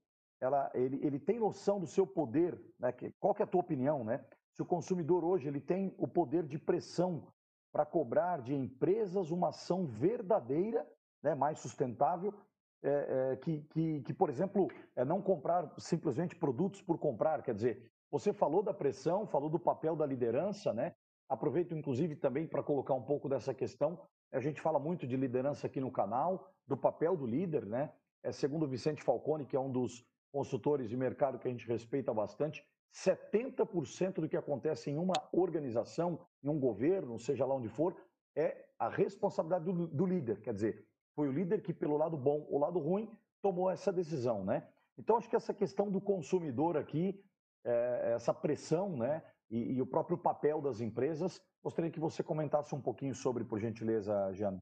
[0.41, 2.59] ela, ele, ele tem noção do seu poder?
[2.79, 2.91] Né?
[3.19, 4.25] Qual que é a tua opinião, né?
[4.53, 7.31] Se o consumidor hoje ele tem o poder de pressão
[7.71, 10.85] para cobrar de empresas uma ação verdadeira,
[11.21, 12.33] né, mais sustentável,
[12.81, 17.41] é, é, que, que, que, por exemplo, é não comprar simplesmente produtos por comprar.
[17.43, 20.93] Quer dizer, você falou da pressão, falou do papel da liderança, né?
[21.27, 23.99] Aproveito, inclusive, também para colocar um pouco dessa questão.
[24.31, 27.91] A gente fala muito de liderança aqui no canal, do papel do líder, né?
[28.23, 31.67] É, segundo o Vicente Falcone, que é um dos consultores de mercado que a gente
[31.67, 37.69] respeita bastante, 70% do que acontece em uma organização, em um governo, seja lá onde
[37.69, 37.95] for,
[38.35, 40.41] é a responsabilidade do, do líder.
[40.41, 40.85] Quer dizer,
[41.15, 43.09] foi o líder que, pelo lado bom ou lado ruim,
[43.41, 44.67] tomou essa decisão, né?
[44.97, 47.19] Então, acho que essa questão do consumidor aqui,
[47.63, 49.23] é, essa pressão, né?
[49.49, 53.59] E, e, o próprio papel das empresas, gostaria que você comentasse um pouquinho sobre, por
[53.59, 54.59] gentileza, Jana.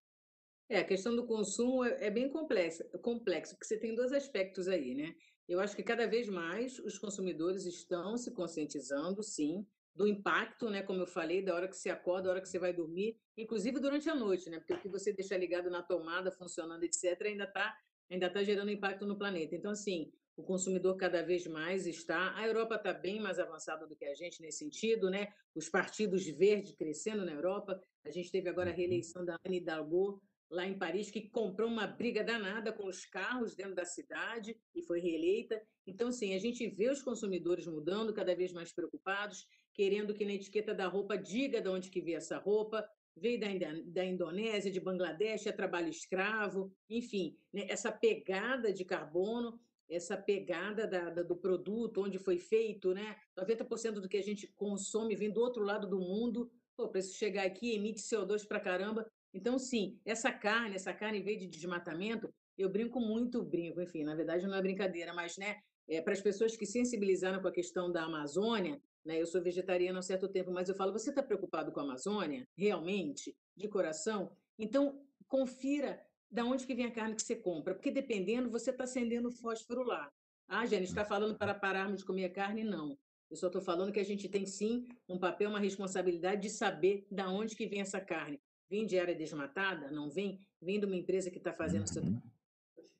[0.69, 4.67] É, a questão do consumo é, é bem complexa, complexo, porque você tem dois aspectos
[4.67, 5.13] aí, né?
[5.47, 9.65] Eu acho que cada vez mais os consumidores estão se conscientizando, sim,
[9.97, 12.59] do impacto, né, como eu falei, da hora que você acorda, da hora que você
[12.59, 16.31] vai dormir, inclusive durante a noite, né, porque o que você deixa ligado na tomada,
[16.31, 17.75] funcionando, etc., ainda está
[18.09, 19.53] ainda tá gerando impacto no planeta.
[19.53, 22.33] Então, assim, o consumidor cada vez mais está.
[22.37, 25.27] A Europa está bem mais avançada do que a gente nesse sentido, né?
[25.53, 27.81] Os partidos verdes crescendo na Europa.
[28.05, 28.77] A gente teve agora a uhum.
[28.77, 33.55] reeleição da Anne Hidalgo lá em Paris, que comprou uma briga danada com os carros
[33.55, 35.61] dentro da cidade e foi reeleita.
[35.85, 39.45] Então, sim, a gente vê os consumidores mudando, cada vez mais preocupados
[39.77, 42.83] querendo que na etiqueta da roupa diga de onde que veio essa roupa,
[43.15, 43.47] veio da,
[43.85, 50.87] da Indonésia, de Bangladesh, é trabalho escravo, enfim, né, essa pegada de carbono, essa pegada
[50.87, 53.15] da, da, do produto, onde foi feito, né?
[53.37, 56.51] 90% do que a gente consome vem do outro lado do mundo.
[56.75, 59.09] Para isso chegar aqui, emite CO2 para caramba.
[59.33, 64.15] Então, sim, essa carne, essa carne veio de desmatamento, eu brinco muito, brinco, enfim, na
[64.15, 67.91] verdade não é brincadeira, mas né, é, para as pessoas que sensibilizaram com a questão
[67.91, 69.21] da Amazônia, né?
[69.21, 72.45] Eu sou vegetariana há certo tempo, mas eu falo: você está preocupado com a Amazônia?
[72.57, 73.33] Realmente?
[73.55, 74.29] De coração?
[74.59, 78.83] Então, confira da onde que vem a carne que você compra, porque dependendo, você está
[78.83, 80.11] acendendo fósforo lá.
[80.45, 82.65] Ah, Jane, está falando para pararmos de comer carne?
[82.65, 82.97] Não.
[83.29, 87.07] Eu só estou falando que a gente tem sim um papel, uma responsabilidade de saber
[87.09, 88.41] da onde que vem essa carne.
[88.69, 89.89] Vem de área desmatada?
[89.89, 90.39] Não vem?
[90.61, 91.87] Vem de uma empresa que está fazendo uhum.
[91.87, 92.03] seu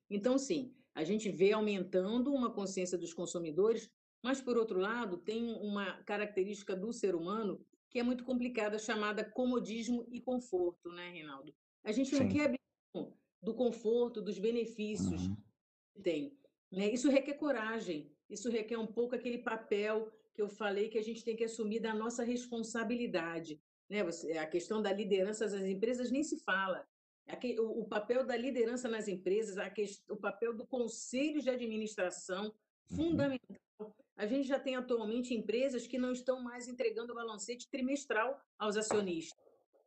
[0.10, 3.92] Então, sim, a gente vê aumentando uma consciência dos consumidores
[4.24, 9.24] mas, por outro lado, tem uma característica do ser humano que é muito complicada, chamada
[9.24, 11.56] comodismo e conforto, né, Reinaldo?
[11.84, 12.30] A gente não Sim.
[12.30, 12.60] quer abrir
[13.42, 15.38] do conforto, dos benefícios uhum.
[15.96, 16.38] que tem.
[16.70, 16.92] Né?
[16.92, 21.24] Isso requer coragem, isso requer um pouco aquele papel que eu falei que a gente
[21.24, 23.62] tem que assumir da nossa responsabilidade.
[23.90, 24.02] Né?
[24.42, 26.86] A questão da liderança das empresas nem se fala.
[27.60, 29.58] O papel da liderança nas empresas,
[30.10, 32.54] o papel do conselho de administração,
[32.90, 32.98] uhum.
[32.98, 33.58] fundamental
[34.18, 38.76] a gente já tem atualmente empresas que não estão mais entregando o balancete trimestral aos
[38.76, 39.40] acionistas.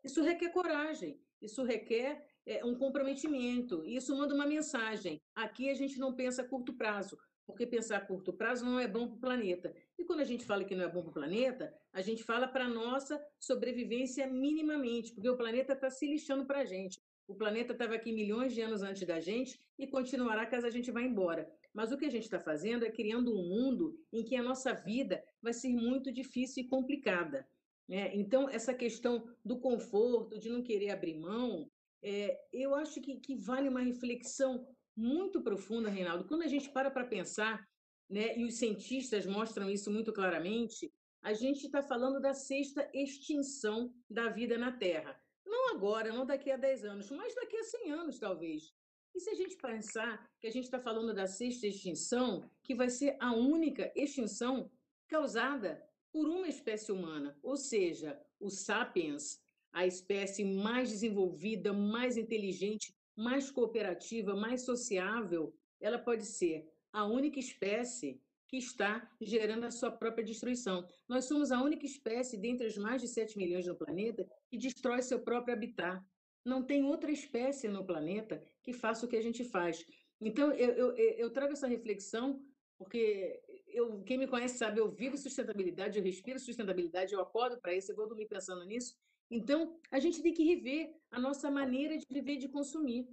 [0.04, 5.20] Isso requer coragem, isso requer é, um comprometimento, isso manda uma mensagem.
[5.34, 8.86] Aqui a gente não pensa a curto prazo, porque pensar a curto prazo não é
[8.86, 9.74] bom para o planeta.
[9.98, 12.46] E quando a gente fala que não é bom para o planeta, a gente fala
[12.46, 17.02] para a nossa sobrevivência minimamente, porque o planeta está se lixando para a gente.
[17.30, 20.90] O planeta estava aqui milhões de anos antes da gente e continuará caso a gente
[20.90, 21.48] vá embora.
[21.72, 24.72] Mas o que a gente está fazendo é criando um mundo em que a nossa
[24.72, 27.48] vida vai ser muito difícil e complicada.
[27.88, 28.10] Né?
[28.16, 31.70] Então, essa questão do conforto, de não querer abrir mão,
[32.02, 34.66] é, eu acho que, que vale uma reflexão
[34.96, 36.24] muito profunda, Reinaldo.
[36.24, 37.64] Quando a gente para para pensar,
[38.08, 43.94] né, e os cientistas mostram isso muito claramente, a gente está falando da sexta extinção
[44.10, 45.16] da vida na Terra.
[45.60, 48.74] Não agora, não daqui a 10 anos, mas daqui a 100 anos, talvez.
[49.14, 52.88] E se a gente pensar que a gente está falando da sexta extinção, que vai
[52.88, 54.70] ser a única extinção
[55.06, 62.94] causada por uma espécie humana, ou seja, o sapiens, a espécie mais desenvolvida, mais inteligente,
[63.14, 68.18] mais cooperativa, mais sociável, ela pode ser a única espécie
[68.50, 70.84] que está gerando a sua própria destruição.
[71.08, 75.02] Nós somos a única espécie dentre as mais de 7 milhões no planeta que destrói
[75.02, 76.02] seu próprio habitat.
[76.44, 79.86] Não tem outra espécie no planeta que faça o que a gente faz.
[80.20, 82.44] Então, eu, eu, eu trago essa reflexão
[82.76, 87.74] porque eu, quem me conhece sabe, eu vivo sustentabilidade, eu respiro sustentabilidade, eu acordo para
[87.74, 88.96] isso, eu vou dormir pensando nisso.
[89.30, 93.06] Então, a gente tem que rever a nossa maneira de viver e de consumir.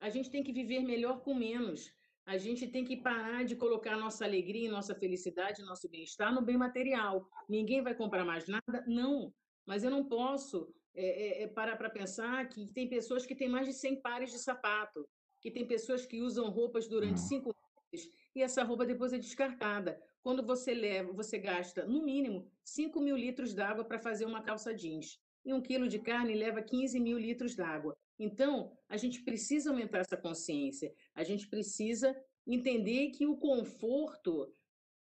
[0.00, 1.90] A gente tem que viver melhor com menos.
[2.24, 6.56] A gente tem que parar de colocar nossa alegria, nossa felicidade, nosso bem-estar no bem
[6.56, 7.28] material.
[7.48, 8.84] Ninguém vai comprar mais nada?
[8.86, 9.32] Não.
[9.66, 13.66] Mas eu não posso é, é, parar para pensar que tem pessoas que têm mais
[13.66, 15.08] de 100 pares de sapato,
[15.40, 17.28] que tem pessoas que usam roupas durante uhum.
[17.28, 17.54] cinco
[17.92, 20.00] meses e essa roupa depois é descartada.
[20.22, 24.74] Quando você leva, você gasta, no mínimo, 5 mil litros d'água para fazer uma calça
[24.74, 25.20] jeans.
[25.44, 27.96] E um quilo de carne leva 15 mil litros d'água.
[28.18, 30.92] Então, a gente precisa aumentar essa consciência.
[31.14, 32.14] A gente precisa
[32.46, 34.52] entender que o conforto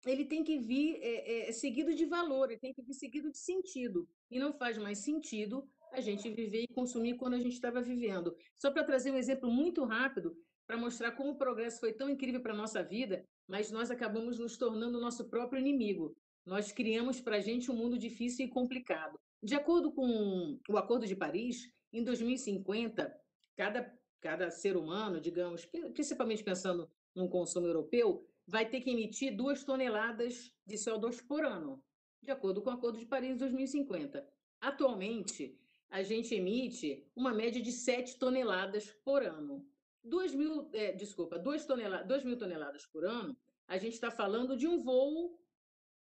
[0.05, 3.37] ele tem que vir é, é, seguido de valor, ele tem que vir seguido de
[3.37, 4.07] sentido.
[4.29, 8.35] E não faz mais sentido a gente viver e consumir quando a gente estava vivendo.
[8.57, 10.35] Só para trazer um exemplo muito rápido,
[10.65, 14.39] para mostrar como o progresso foi tão incrível para a nossa vida, mas nós acabamos
[14.39, 16.15] nos tornando o nosso próprio inimigo.
[16.45, 19.19] Nós criamos para a gente um mundo difícil e complicado.
[19.43, 23.19] De acordo com o Acordo de Paris, em 2050,
[23.55, 29.63] cada, cada ser humano, digamos, principalmente pensando no consumo europeu, vai ter que emitir duas
[29.63, 31.83] toneladas de CO2 por ano,
[32.21, 34.27] de acordo com o Acordo de Paris em 2050.
[34.59, 35.57] Atualmente,
[35.89, 39.67] a gente emite uma média de 7 toneladas por ano.
[40.03, 43.37] 2 mil, é, desculpa, 2, toneladas, 2 mil toneladas por ano,
[43.67, 45.39] a gente está falando de um voo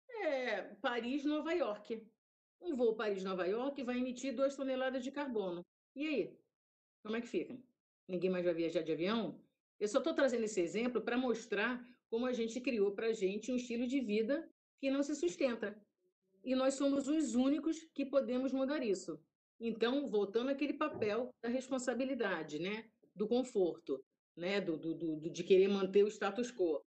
[0.08, 2.06] é, Paris-Nova York.
[2.62, 5.64] Um voo Paris-Nova York vai emitir 2 toneladas de carbono.
[5.96, 6.38] E aí?
[7.02, 7.58] Como é que fica?
[8.06, 9.40] Ninguém mais vai viajar de avião?
[9.80, 13.50] Eu só estou trazendo esse exemplo para mostrar como a gente criou para a gente
[13.50, 14.48] um estilo de vida
[14.78, 15.76] que não se sustenta.
[16.44, 19.20] E nós somos os únicos que podemos mudar isso.
[19.58, 22.84] Então, voltando àquele papel da responsabilidade, né?
[23.14, 24.02] do conforto,
[24.36, 24.60] né?
[24.60, 26.82] do, do, do de querer manter o status quo.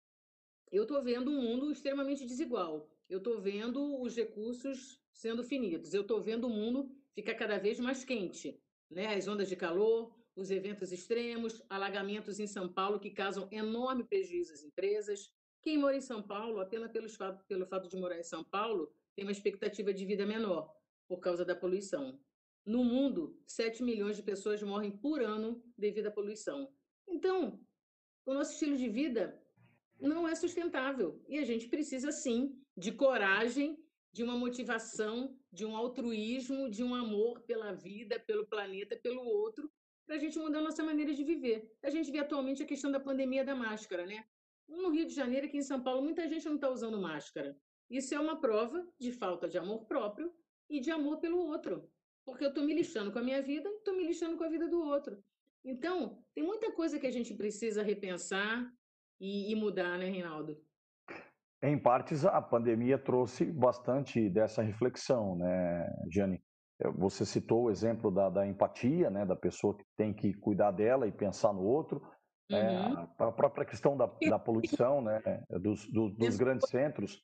[0.71, 2.89] Eu estou vendo um mundo extremamente desigual.
[3.09, 5.95] Eu estou vendo os recursos sendo finitos.
[5.95, 9.15] Eu estou vendo o mundo ficar cada vez mais quente né?
[9.15, 14.53] as ondas de calor, os eventos extremos, alagamentos em São Paulo que causam enorme prejuízo
[14.53, 15.33] às empresas.
[15.63, 18.93] Quem mora em São Paulo, apenas pelo fato, pelo fato de morar em São Paulo,
[19.15, 20.75] tem uma expectativa de vida menor
[21.07, 22.19] por causa da poluição.
[22.65, 26.73] No mundo, 7 milhões de pessoas morrem por ano devido à poluição.
[27.09, 27.61] Então,
[28.25, 29.41] o nosso estilo de vida
[29.99, 33.79] não é sustentável e a gente precisa sim de coragem
[34.13, 39.71] de uma motivação, de um altruísmo, de um amor pela vida, pelo planeta, pelo outro,
[40.07, 41.71] para a gente mudar a nossa maneira de viver.
[41.83, 44.25] A gente vê atualmente a questão da pandemia da máscara, né?
[44.69, 47.57] No Rio de Janeiro, aqui em São Paulo, muita gente não está usando máscara.
[47.89, 50.33] Isso é uma prova de falta de amor próprio
[50.69, 51.89] e de amor pelo outro.
[52.25, 54.49] Porque eu estou me lixando com a minha vida e estou me lixando com a
[54.49, 55.23] vida do outro.
[55.65, 58.73] Então, tem muita coisa que a gente precisa repensar
[59.21, 60.61] e, e mudar, né, Reinaldo?
[61.63, 66.43] Em partes, a pandemia trouxe bastante dessa reflexão, né, Jane?
[66.97, 71.07] Você citou o exemplo da, da empatia, né, da pessoa que tem que cuidar dela
[71.07, 72.01] e pensar no outro.
[72.51, 72.99] É, uhum.
[72.99, 75.21] É, a própria questão da, da poluição, né,
[75.61, 77.23] dos, do, dos grandes centros.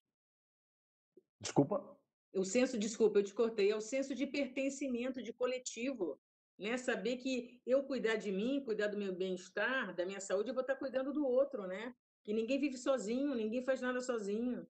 [1.40, 1.96] Desculpa?
[2.34, 6.20] O senso, desculpa, eu te cortei, é o senso de pertencimento, de coletivo.
[6.58, 6.76] Né?
[6.76, 10.60] Saber que eu cuidar de mim, cuidar do meu bem-estar, da minha saúde, eu vou
[10.60, 11.94] estar cuidando do outro, né?
[12.26, 14.66] Que ninguém vive sozinho, ninguém faz nada sozinho.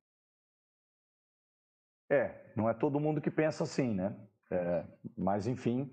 [2.10, 4.14] É, não é todo mundo que pensa assim, né?
[4.50, 4.86] É,
[5.16, 5.90] mas, enfim,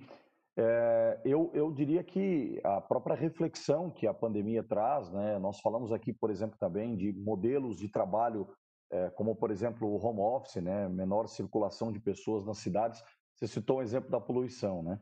[0.57, 5.39] é, eu, eu diria que a própria reflexão que a pandemia traz, né?
[5.39, 8.45] Nós falamos aqui, por exemplo, também de modelos de trabalho,
[8.91, 10.89] é, como, por exemplo, o home office, né?
[10.89, 13.01] Menor circulação de pessoas nas cidades.
[13.35, 14.99] Você citou um exemplo da poluição, né?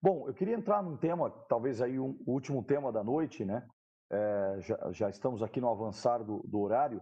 [0.00, 3.66] Bom, eu queria entrar num tema, talvez aí um, o último tema da noite, né?
[4.12, 7.00] É, já, já, estamos aqui no avançar do, do, horário,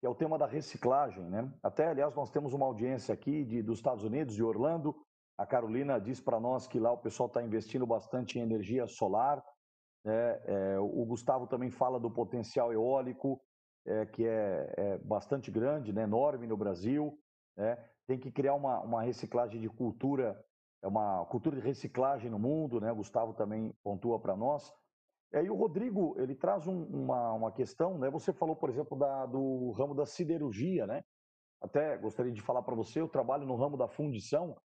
[0.00, 1.24] que é o tema da reciclagem.
[1.24, 1.48] Né?
[1.62, 4.94] Até, aliás, nós temos uma audiência aqui de, dos Estados Unidos, de Orlando,
[5.38, 9.42] A Carolina diz para nós que lá o pessoal está investindo bastante em energia solar.
[10.04, 10.40] Né?
[10.46, 13.40] É, o Gustavo também fala do potencial eólico,
[13.86, 16.02] é, que é, é, bastante grande, né?
[16.02, 17.16] enorme no Brasil.
[17.56, 17.76] Né?
[18.08, 20.36] Tem que criar uma, uma reciclagem de cultura,
[20.82, 22.80] é uma cultura de reciclagem no mundo.
[22.80, 22.90] Né?
[22.90, 24.72] O Gustavo também pontua para nós.
[25.32, 28.08] É, e o Rodrigo, ele traz um, uma, uma questão, né?
[28.10, 31.02] Você falou, por exemplo, da, do ramo da siderurgia, né?
[31.60, 34.56] Até gostaria de falar para você, eu trabalho no ramo da fundição,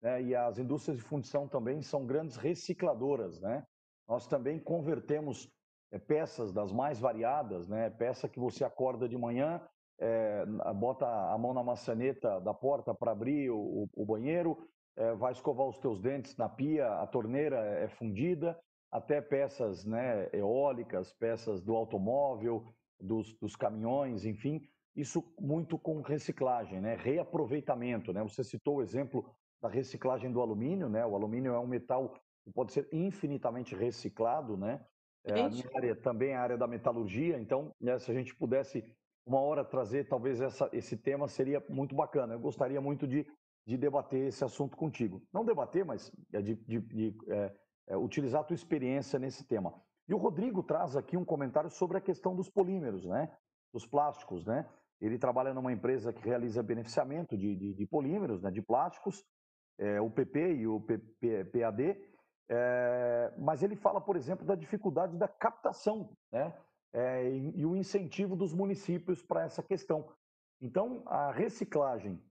[0.00, 0.22] né?
[0.22, 3.64] E as indústrias de fundição também são grandes recicladoras, né?
[4.08, 5.50] Nós também convertemos
[5.90, 7.90] é, peças das mais variadas, né?
[7.90, 9.60] Peça que você acorda de manhã,
[9.98, 10.44] é,
[10.74, 15.66] bota a mão na maçaneta da porta para abrir o, o banheiro, é, vai escovar
[15.66, 18.56] os teus dentes na pia, a torneira é fundida,
[18.92, 24.60] até peças né, eólicas, peças do automóvel, dos, dos, caminhões, enfim,
[24.94, 28.12] isso muito com reciclagem, né, reaproveitamento.
[28.12, 28.22] Né?
[28.22, 31.04] Você citou o exemplo da reciclagem do alumínio, né?
[31.06, 32.14] o alumínio é um metal
[32.44, 34.84] que pode ser infinitamente reciclado, né?
[35.24, 38.34] É, a minha área também é a área da metalurgia, então né, se a gente
[38.34, 38.84] pudesse
[39.24, 42.34] uma hora trazer talvez essa, esse tema seria muito bacana.
[42.34, 43.24] Eu gostaria muito de,
[43.64, 45.22] de debater esse assunto contigo.
[45.32, 47.54] Não debater, mas é de, de, de é,
[47.88, 49.74] é, utilizar a tua experiência nesse tema.
[50.08, 53.30] E o Rodrigo traz aqui um comentário sobre a questão dos polímeros, né?
[53.72, 54.68] Dos plásticos, né?
[55.00, 58.50] Ele trabalha numa empresa que realiza beneficiamento de, de, de polímeros, né?
[58.50, 59.24] De plásticos,
[59.78, 61.96] é, o PP e o PAD,
[62.48, 66.54] é, mas ele fala, por exemplo, da dificuldade da captação, né?
[66.92, 70.12] É, e, e o incentivo dos municípios para essa questão.
[70.60, 72.22] Então, a reciclagem,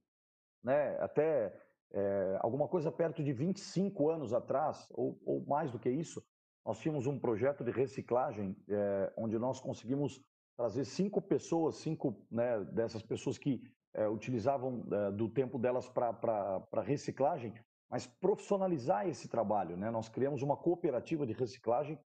[0.64, 0.98] né?
[1.02, 1.52] Até
[1.94, 6.24] é, alguma coisa perto de 25 anos atrás, ou, ou, mais do que isso,
[6.66, 10.22] nós tínhamos um projeto de reciclagem é, onde nós conseguimos
[10.56, 13.62] trazer cinco pessoas, cinco né, dessas pessoas que
[13.94, 17.54] é, utilizavam do tempo delas para reciclagem,
[17.90, 19.76] mas profissionalizar esse trabalho.
[19.76, 19.92] Né?
[19.92, 22.00] Nós criamos uma cooperativa de reciclagem,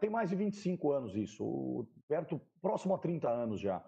[0.00, 3.82] tem mais de 25 anos isso, perto, próximo a 30 anos já.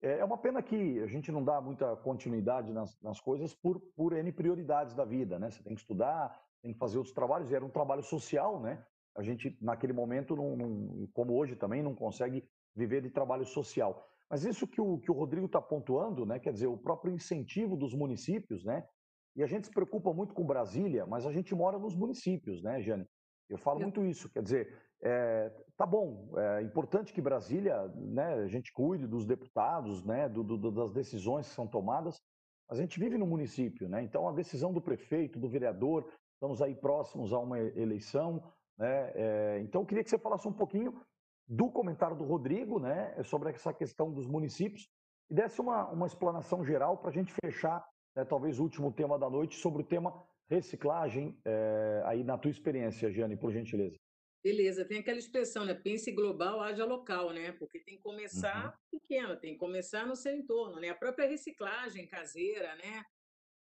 [0.00, 3.80] É, é uma pena que a gente não dá muita continuidade nas, nas coisas por,
[3.96, 5.50] por N prioridades da vida, né?
[5.50, 8.84] Você tem que estudar, tem que fazer outros trabalhos, e era um trabalho social, né?
[9.16, 14.06] A gente, naquele momento, não, não, como hoje também, não consegue viver de trabalho social.
[14.30, 16.38] Mas isso que o, que o Rodrigo está pontuando, né?
[16.38, 18.86] Quer dizer, o próprio incentivo dos municípios, né?
[19.34, 22.80] E a gente se preocupa muito com Brasília, mas a gente mora nos municípios, né,
[22.80, 23.06] Jane?
[23.48, 28.48] Eu falo muito isso, quer dizer, é, tá bom, é importante que Brasília, né, a
[28.48, 32.20] gente cuide dos deputados, né, do, do, das decisões que são tomadas,
[32.68, 36.60] mas a gente vive no município, né, então a decisão do prefeito, do vereador, estamos
[36.60, 38.42] aí próximos a uma eleição,
[38.76, 41.00] né, é, então eu queria que você falasse um pouquinho
[41.46, 44.88] do comentário do Rodrigo, né, sobre essa questão dos municípios
[45.30, 47.86] e desse uma, uma explanação geral para a gente fechar,
[48.16, 50.12] né, talvez o último tema da noite, sobre o tema
[50.50, 53.96] reciclagem, é, aí na tua experiência, Jane, por gentileza.
[54.42, 55.74] Beleza, tem aquela expressão, né?
[55.74, 57.52] Pense global, haja local, né?
[57.52, 58.98] Porque tem que começar uhum.
[58.98, 60.90] pequeno, tem que começar no seu entorno, né?
[60.90, 63.04] A própria reciclagem caseira, né?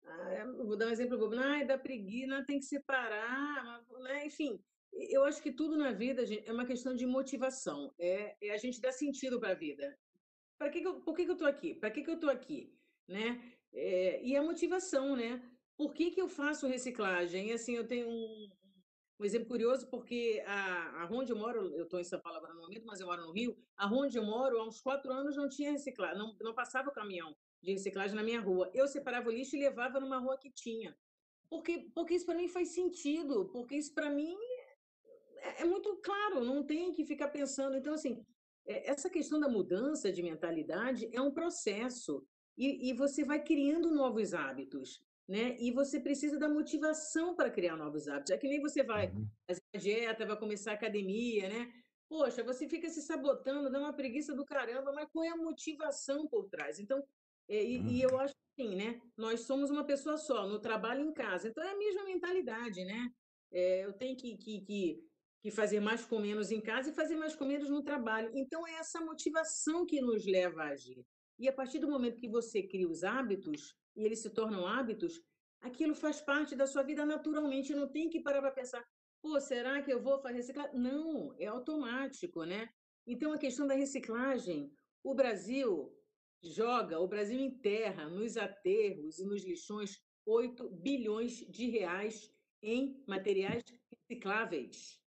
[0.04, 1.36] Ah, vou dar um exemplo bobo.
[1.36, 4.26] Ah, da preguiça, tem que separar, né?
[4.26, 4.64] Enfim,
[4.94, 7.94] eu acho que tudo na vida gente, é uma questão de motivação.
[8.00, 9.98] É, é a gente dar sentido para a vida.
[10.58, 11.76] Para que, que eu, por que, que eu estou aqui?
[11.76, 12.74] Para que, que eu estou aqui?
[13.08, 13.42] Né?
[13.74, 15.42] É, e a motivação, né?
[15.76, 17.50] Por que, que eu faço reciclagem?
[17.50, 18.50] E assim, eu tenho um,
[19.22, 22.56] um exemplo curioso, porque a, a onde eu moro, eu estou em São Paulo agora
[22.56, 25.38] no momento, mas eu moro no Rio, a onde eu moro, há uns quatro anos
[25.38, 28.72] não tinha reciclagem, não, não passava o caminhão de reciclagem na minha rua.
[28.74, 30.98] Eu separava o lixo e levava numa rua que tinha.
[31.48, 34.36] Porque, porque isso para mim faz sentido, porque isso para mim
[35.38, 37.78] é, é, muito claro, não tem que ficar pensando.
[37.78, 38.26] Então, assim,
[38.66, 42.26] é, essa questão da mudança de mentalidade é um processo
[42.58, 45.00] e, e você vai criando novos hábitos
[45.32, 45.56] né?
[45.58, 48.34] E você precisa da motivação para criar novos hábitos.
[48.34, 49.26] É que nem você vai uhum.
[49.48, 51.72] fazer uma dieta, vai começar a academia, né?
[52.10, 56.28] Poxa, você fica se sabotando, dá uma preguiça do caramba, mas qual é a motivação
[56.28, 56.80] por trás?
[56.80, 57.02] Então,
[57.48, 57.88] é, e, uhum.
[57.88, 59.00] e, eu acho assim, né?
[59.16, 61.48] Nós somos uma pessoa só, no trabalho e em casa.
[61.48, 63.10] Então, é a mesma mentalidade, né?
[63.54, 65.00] É, eu tenho que, que, que,
[65.44, 68.30] que fazer mais com menos em casa e fazer mais com menos no trabalho.
[68.36, 71.06] Então, é essa motivação que nos leva a agir.
[71.40, 75.22] E a partir do momento que você cria os hábitos, e eles se tornam hábitos,
[75.62, 78.84] aquilo faz parte da sua vida naturalmente, não tem que parar para pensar,
[79.22, 80.80] pô, será que eu vou fazer reciclagem?
[80.80, 82.70] Não, é automático, né?
[83.06, 84.72] Então, a questão da reciclagem,
[85.04, 85.96] o Brasil
[86.42, 92.32] joga, o Brasil enterra nos aterros e nos lixões 8 bilhões de reais
[92.62, 95.00] em materiais recicláveis.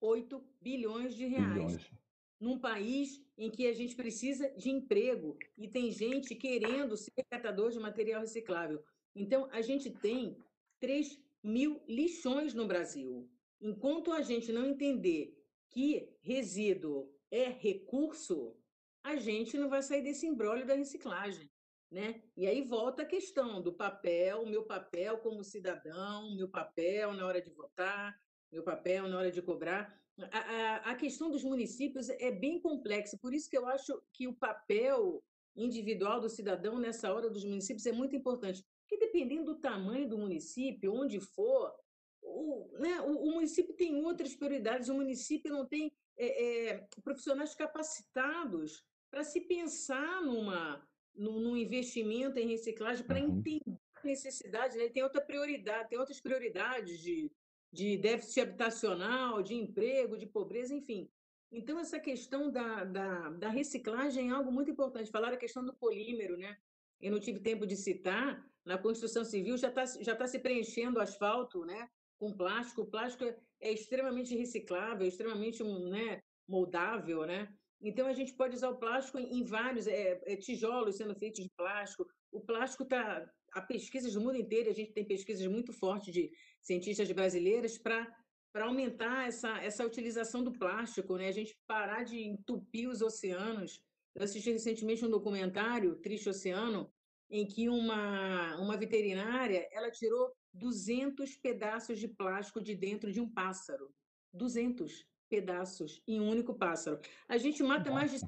[0.00, 1.54] 8 bilhões de reais.
[1.54, 2.02] Bilhões
[2.42, 7.72] num país em que a gente precisa de emprego e tem gente querendo ser catador
[7.72, 8.84] de material reciclável.
[9.16, 10.36] Então, a gente tem
[10.78, 13.28] 3 mil lixões no Brasil.
[13.60, 15.36] Enquanto a gente não entender
[15.70, 18.56] que resíduo é recurso,
[19.02, 21.50] a gente não vai sair desse embrólio da reciclagem.
[21.90, 22.22] Né?
[22.36, 27.42] E aí volta a questão do papel, meu papel como cidadão, meu papel na hora
[27.42, 28.18] de votar,
[28.52, 30.00] meu papel na hora de cobrar.
[30.30, 34.34] A, a, questão dos municípios é bem complexa, por isso que eu acho que o
[34.34, 35.24] papel
[35.56, 38.64] individual do cidadão nessa hora dos municípios é muito importante.
[38.80, 41.74] Porque dependendo do tamanho do município, onde for,
[42.20, 47.54] o, né, o, o município tem outras prioridades, o município não tem é, é, profissionais
[47.54, 53.38] capacitados para se pensar numa, num, num, investimento em reciclagem, para uhum.
[53.38, 54.88] entender a necessidade, né?
[54.88, 57.30] tem outra prioridade, tem outras prioridades de,
[57.72, 61.10] de déficit habitacional, de emprego, de pobreza, enfim.
[61.50, 65.10] Então, essa questão da, da, da reciclagem é algo muito importante.
[65.10, 66.56] Falar a questão do polímero, né?
[67.00, 71.00] Eu não tive tempo de citar, na construção civil já está já tá se preenchendo
[71.00, 72.82] asfalto né, com plástico.
[72.82, 77.26] O plástico é, é extremamente reciclável, extremamente né, moldável.
[77.26, 77.52] Né?
[77.80, 81.42] Então, a gente pode usar o plástico em, em vários é, é, tijolos sendo feitos
[81.42, 82.06] de plástico.
[82.30, 83.28] O plástico está.
[83.52, 88.06] Há pesquisas do mundo inteiro, a gente tem pesquisas muito fortes de cientistas brasileiras para
[88.52, 91.28] para aumentar essa, essa utilização do plástico, né?
[91.28, 93.82] a gente parar de entupir os oceanos.
[94.14, 96.92] Eu assisti recentemente um documentário, Triste Oceano,
[97.30, 103.28] em que uma, uma veterinária ela tirou 200 pedaços de plástico de dentro de um
[103.28, 103.90] pássaro.
[104.34, 107.00] 200 pedaços em um único pássaro.
[107.26, 108.26] A gente mata mais de,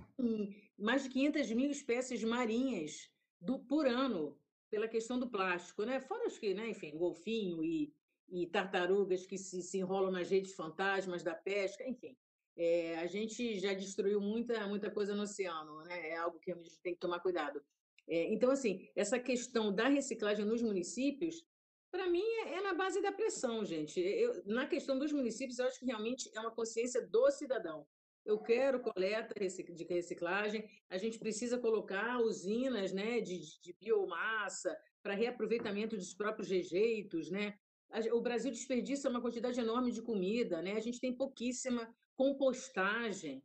[0.78, 4.38] mais de 500 mil espécies marinhas do, por ano
[4.74, 6.00] pela questão do plástico, né?
[6.00, 7.94] Fora os que, né, enfim, golfinho e,
[8.28, 12.16] e tartarugas que se, se enrolam nas redes fantasmas da pesca, enfim.
[12.56, 16.08] É, a gente já destruiu muita, muita coisa no oceano, né?
[16.08, 17.62] É algo que a gente tem que tomar cuidado.
[18.08, 21.46] É, então, assim, essa questão da reciclagem nos municípios,
[21.92, 24.00] para mim, é, é, na base da pressão, gente.
[24.00, 27.86] Eu, na questão dos municípios, eu acho que realmente é uma consciência do cidadão.
[28.24, 35.14] Eu quero coleta de reciclagem, a gente precisa colocar usinas né, de, de biomassa para
[35.14, 37.30] reaproveitamento dos próprios rejeitos.
[37.30, 37.54] Né?
[38.12, 40.72] O Brasil desperdiça uma quantidade enorme de comida, né?
[40.72, 43.42] a gente tem pouquíssima compostagem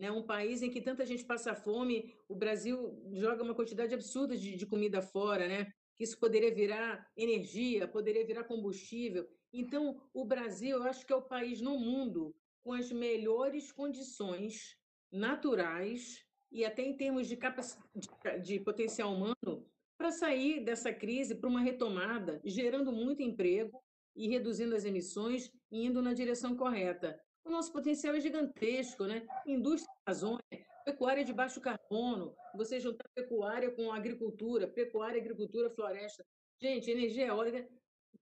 [0.00, 0.10] né?
[0.10, 4.56] Um país em que tanta gente passa fome, o Brasil joga uma quantidade absurda de,
[4.56, 5.70] de comida fora, né?
[5.98, 9.28] Isso poderia virar energia, poderia virar combustível.
[9.52, 14.76] Então, o Brasil, eu acho que é o país no mundo com as melhores condições
[15.10, 19.66] naturais e até em termos de, de, de potencial humano
[19.96, 23.82] para sair dessa crise para uma retomada, gerando muito emprego
[24.16, 29.26] e reduzindo as emissões e indo na direção correta o nosso potencial é gigantesco, né?
[29.46, 30.40] Indústria Amazônia,
[30.84, 36.24] pecuária de baixo carbono, você juntar pecuária com agricultura, pecuária, agricultura, floresta.
[36.60, 37.68] Gente, energia eólica.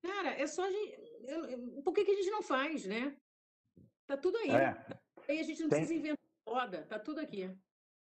[0.03, 1.83] Cara, é só a gente.
[1.85, 3.17] Por que a gente não faz, né?
[4.09, 4.51] Tá tudo aí.
[4.51, 4.75] É.
[5.29, 5.81] Aí a gente não Tem...
[5.81, 6.19] precisa inventar
[6.49, 7.55] roda, tá tudo aqui.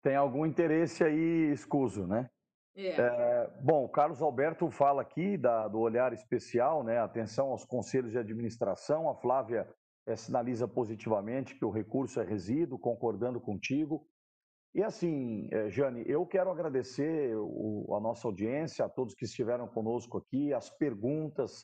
[0.03, 2.29] Tem algum interesse aí escuso, né?
[2.75, 2.89] É.
[2.89, 6.99] É, bom, o Carlos Alberto fala aqui da, do olhar especial, né?
[6.99, 9.09] Atenção aos conselhos de administração.
[9.09, 9.65] A Flávia
[10.05, 14.05] é, sinaliza positivamente que o recurso é resíduo, concordando contigo.
[14.73, 19.65] E assim, é, Jane, eu quero agradecer o, a nossa audiência, a todos que estiveram
[19.69, 21.61] conosco aqui, as perguntas.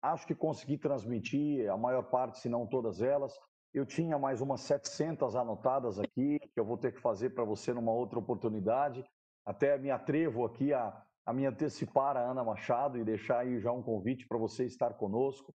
[0.00, 3.38] Acho que consegui transmitir a maior parte, se não todas elas.
[3.74, 7.72] Eu tinha mais umas 700 anotadas aqui, que eu vou ter que fazer para você
[7.72, 9.04] numa outra oportunidade.
[9.44, 10.96] Até me atrevo aqui a,
[11.26, 14.94] a me antecipar a Ana Machado e deixar aí já um convite para você estar
[14.94, 15.52] conosco.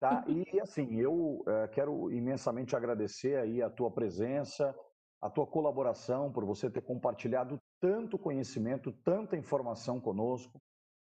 [0.00, 0.24] Tá?
[0.26, 4.74] E assim, eu é, quero imensamente agradecer aí a tua presença,
[5.22, 10.60] a tua colaboração, por você ter compartilhado tanto conhecimento, tanta informação conosco.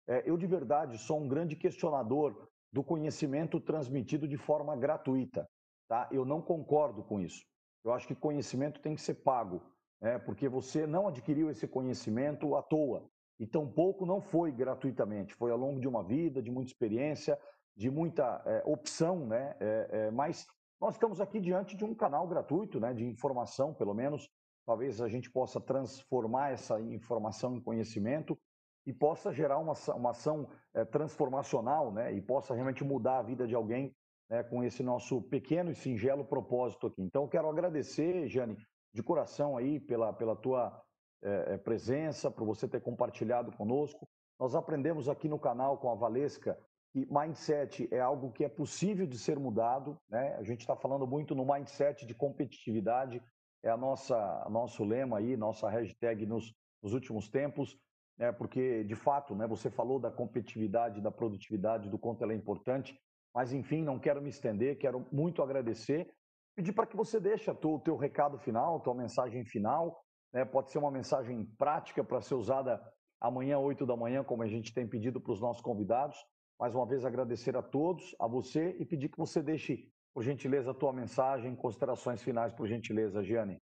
[0.08, 5.50] É, eu, de verdade, sou um grande questionador do conhecimento transmitido de forma gratuita.
[5.88, 6.08] Tá?
[6.12, 7.46] Eu não concordo com isso.
[7.84, 9.62] Eu acho que conhecimento tem que ser pago,
[10.02, 10.18] né?
[10.18, 13.08] porque você não adquiriu esse conhecimento à toa.
[13.40, 17.38] E tampouco não foi gratuitamente, foi ao longo de uma vida, de muita experiência,
[17.76, 19.56] de muita é, opção, né?
[19.60, 20.48] É, é, mas
[20.80, 22.94] nós estamos aqui diante de um canal gratuito, né?
[22.94, 24.30] De informação, pelo menos.
[24.66, 28.38] Talvez a gente possa transformar essa informação em conhecimento
[28.86, 30.50] e possa gerar uma, uma ação
[30.92, 32.14] transformacional, né?
[32.14, 33.94] E possa realmente mudar a vida de alguém
[34.30, 37.02] né, com esse nosso pequeno e singelo propósito aqui.
[37.02, 38.58] Então, quero agradecer, Jane,
[38.94, 40.82] de coração aí pela, pela tua
[41.22, 44.08] é, presença, por você ter compartilhado conosco.
[44.40, 46.58] Nós aprendemos aqui no canal com a Valesca
[46.96, 50.34] que mindset é algo que é possível de ser mudado, né?
[50.38, 53.22] A gente está falando muito no mindset de competitividade,
[53.62, 57.78] é a nossa nosso lema aí, nossa hashtag nos, nos últimos tempos,
[58.18, 58.32] né?
[58.32, 59.46] Porque de fato, né?
[59.46, 62.98] Você falou da competitividade, da produtividade, do quanto ela é importante,
[63.36, 66.10] Mas, enfim, não quero me estender, quero muito agradecer.
[66.56, 70.02] Pedir para que você deixe o teu recado final, tua mensagem final.
[70.34, 70.46] Né?
[70.46, 72.82] Pode ser uma mensagem prática para ser usada
[73.20, 76.18] amanhã, 8 da manhã, como a gente tem pedido para os nossos convidados.
[76.58, 80.72] Mais uma vez, agradecer a todos, a você, e pedir que você deixe, por gentileza,
[80.72, 83.62] a tua mensagem, considerações finais, por gentileza, Giane.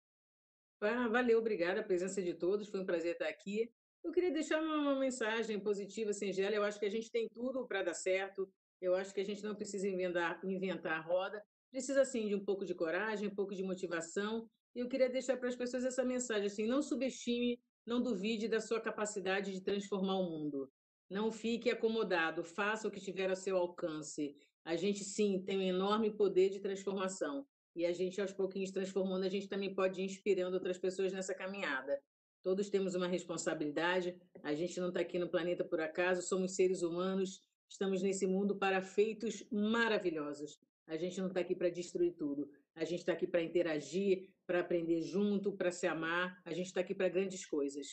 [0.81, 3.69] Ah, valeu, obrigada a presença de todos, foi um prazer estar aqui.
[4.05, 6.55] Eu queria deixar uma mensagem positiva, singela.
[6.55, 8.49] Eu acho que a gente tem tudo para dar certo.
[8.81, 11.43] Eu acho que a gente não precisa inventar, inventar a roda.
[11.71, 14.49] Precisa, sim, de um pouco de coragem, um pouco de motivação.
[14.75, 18.61] E eu queria deixar para as pessoas essa mensagem, assim, não subestime, não duvide da
[18.61, 20.71] sua capacidade de transformar o mundo.
[21.09, 24.37] Não fique acomodado, faça o que estiver ao seu alcance.
[24.65, 27.47] A gente, sim, tem um enorme poder de transformação.
[27.75, 31.35] E a gente, aos pouquinhos, transformando, a gente também pode ir inspirando outras pessoas nessa
[31.35, 32.01] caminhada.
[32.43, 36.83] Todos temos uma responsabilidade, a gente não está aqui no planeta por acaso, somos seres
[36.83, 40.59] humanos, estamos nesse mundo para feitos maravilhosos.
[40.87, 44.61] A gente não está aqui para destruir tudo, a gente está aqui para interagir, para
[44.61, 47.87] aprender junto, para se amar, a gente está aqui para grandes coisas.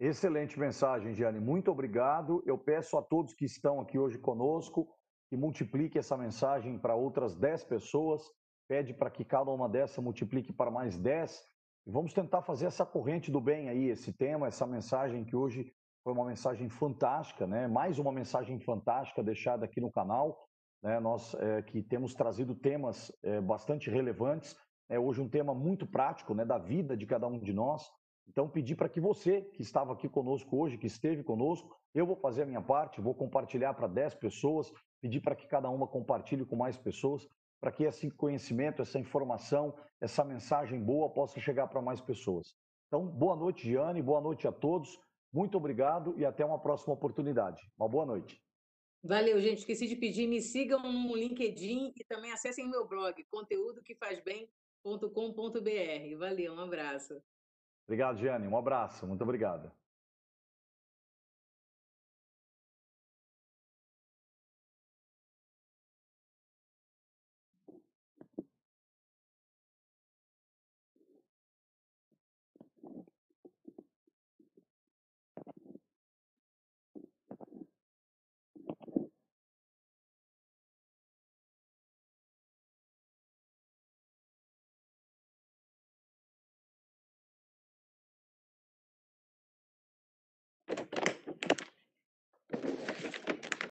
[0.00, 1.38] Excelente mensagem, Giane.
[1.38, 2.42] Muito obrigado.
[2.44, 4.88] Eu peço a todos que estão aqui hoje conosco
[5.28, 8.22] que multiplique essa mensagem para outras 10 pessoas,
[8.68, 11.44] pede para que cada uma dessas multiplique para mais 10.
[11.86, 15.72] E vamos tentar fazer essa corrente do bem aí, esse tema, essa mensagem que hoje
[16.04, 17.66] foi uma mensagem fantástica, né?
[17.66, 20.46] mais uma mensagem fantástica deixada aqui no canal.
[20.82, 21.00] Né?
[21.00, 24.54] Nós é, que temos trazido temas é, bastante relevantes,
[24.90, 26.44] é hoje um tema muito prático né?
[26.44, 27.90] da vida de cada um de nós.
[28.28, 32.16] Então, pedir para que você que estava aqui conosco hoje, que esteve conosco, eu vou
[32.16, 34.70] fazer a minha parte, vou compartilhar para 10 pessoas,
[35.00, 37.26] pedir para que cada uma compartilhe com mais pessoas,
[37.60, 42.54] para que esse conhecimento, essa informação, essa mensagem boa possa chegar para mais pessoas.
[42.88, 44.98] Então, boa noite, Giane, boa noite a todos,
[45.34, 47.68] muito obrigado e até uma próxima oportunidade.
[47.76, 48.40] Uma boa noite.
[49.02, 49.58] Valeu, gente.
[49.58, 56.18] Esqueci de pedir, me sigam no LinkedIn e também acessem o meu blog, conteúdoquefazbem.com.br.
[56.18, 57.20] Valeu, um abraço.
[57.84, 58.46] Obrigado, Giane.
[58.46, 59.04] Um abraço.
[59.06, 59.70] Muito obrigado.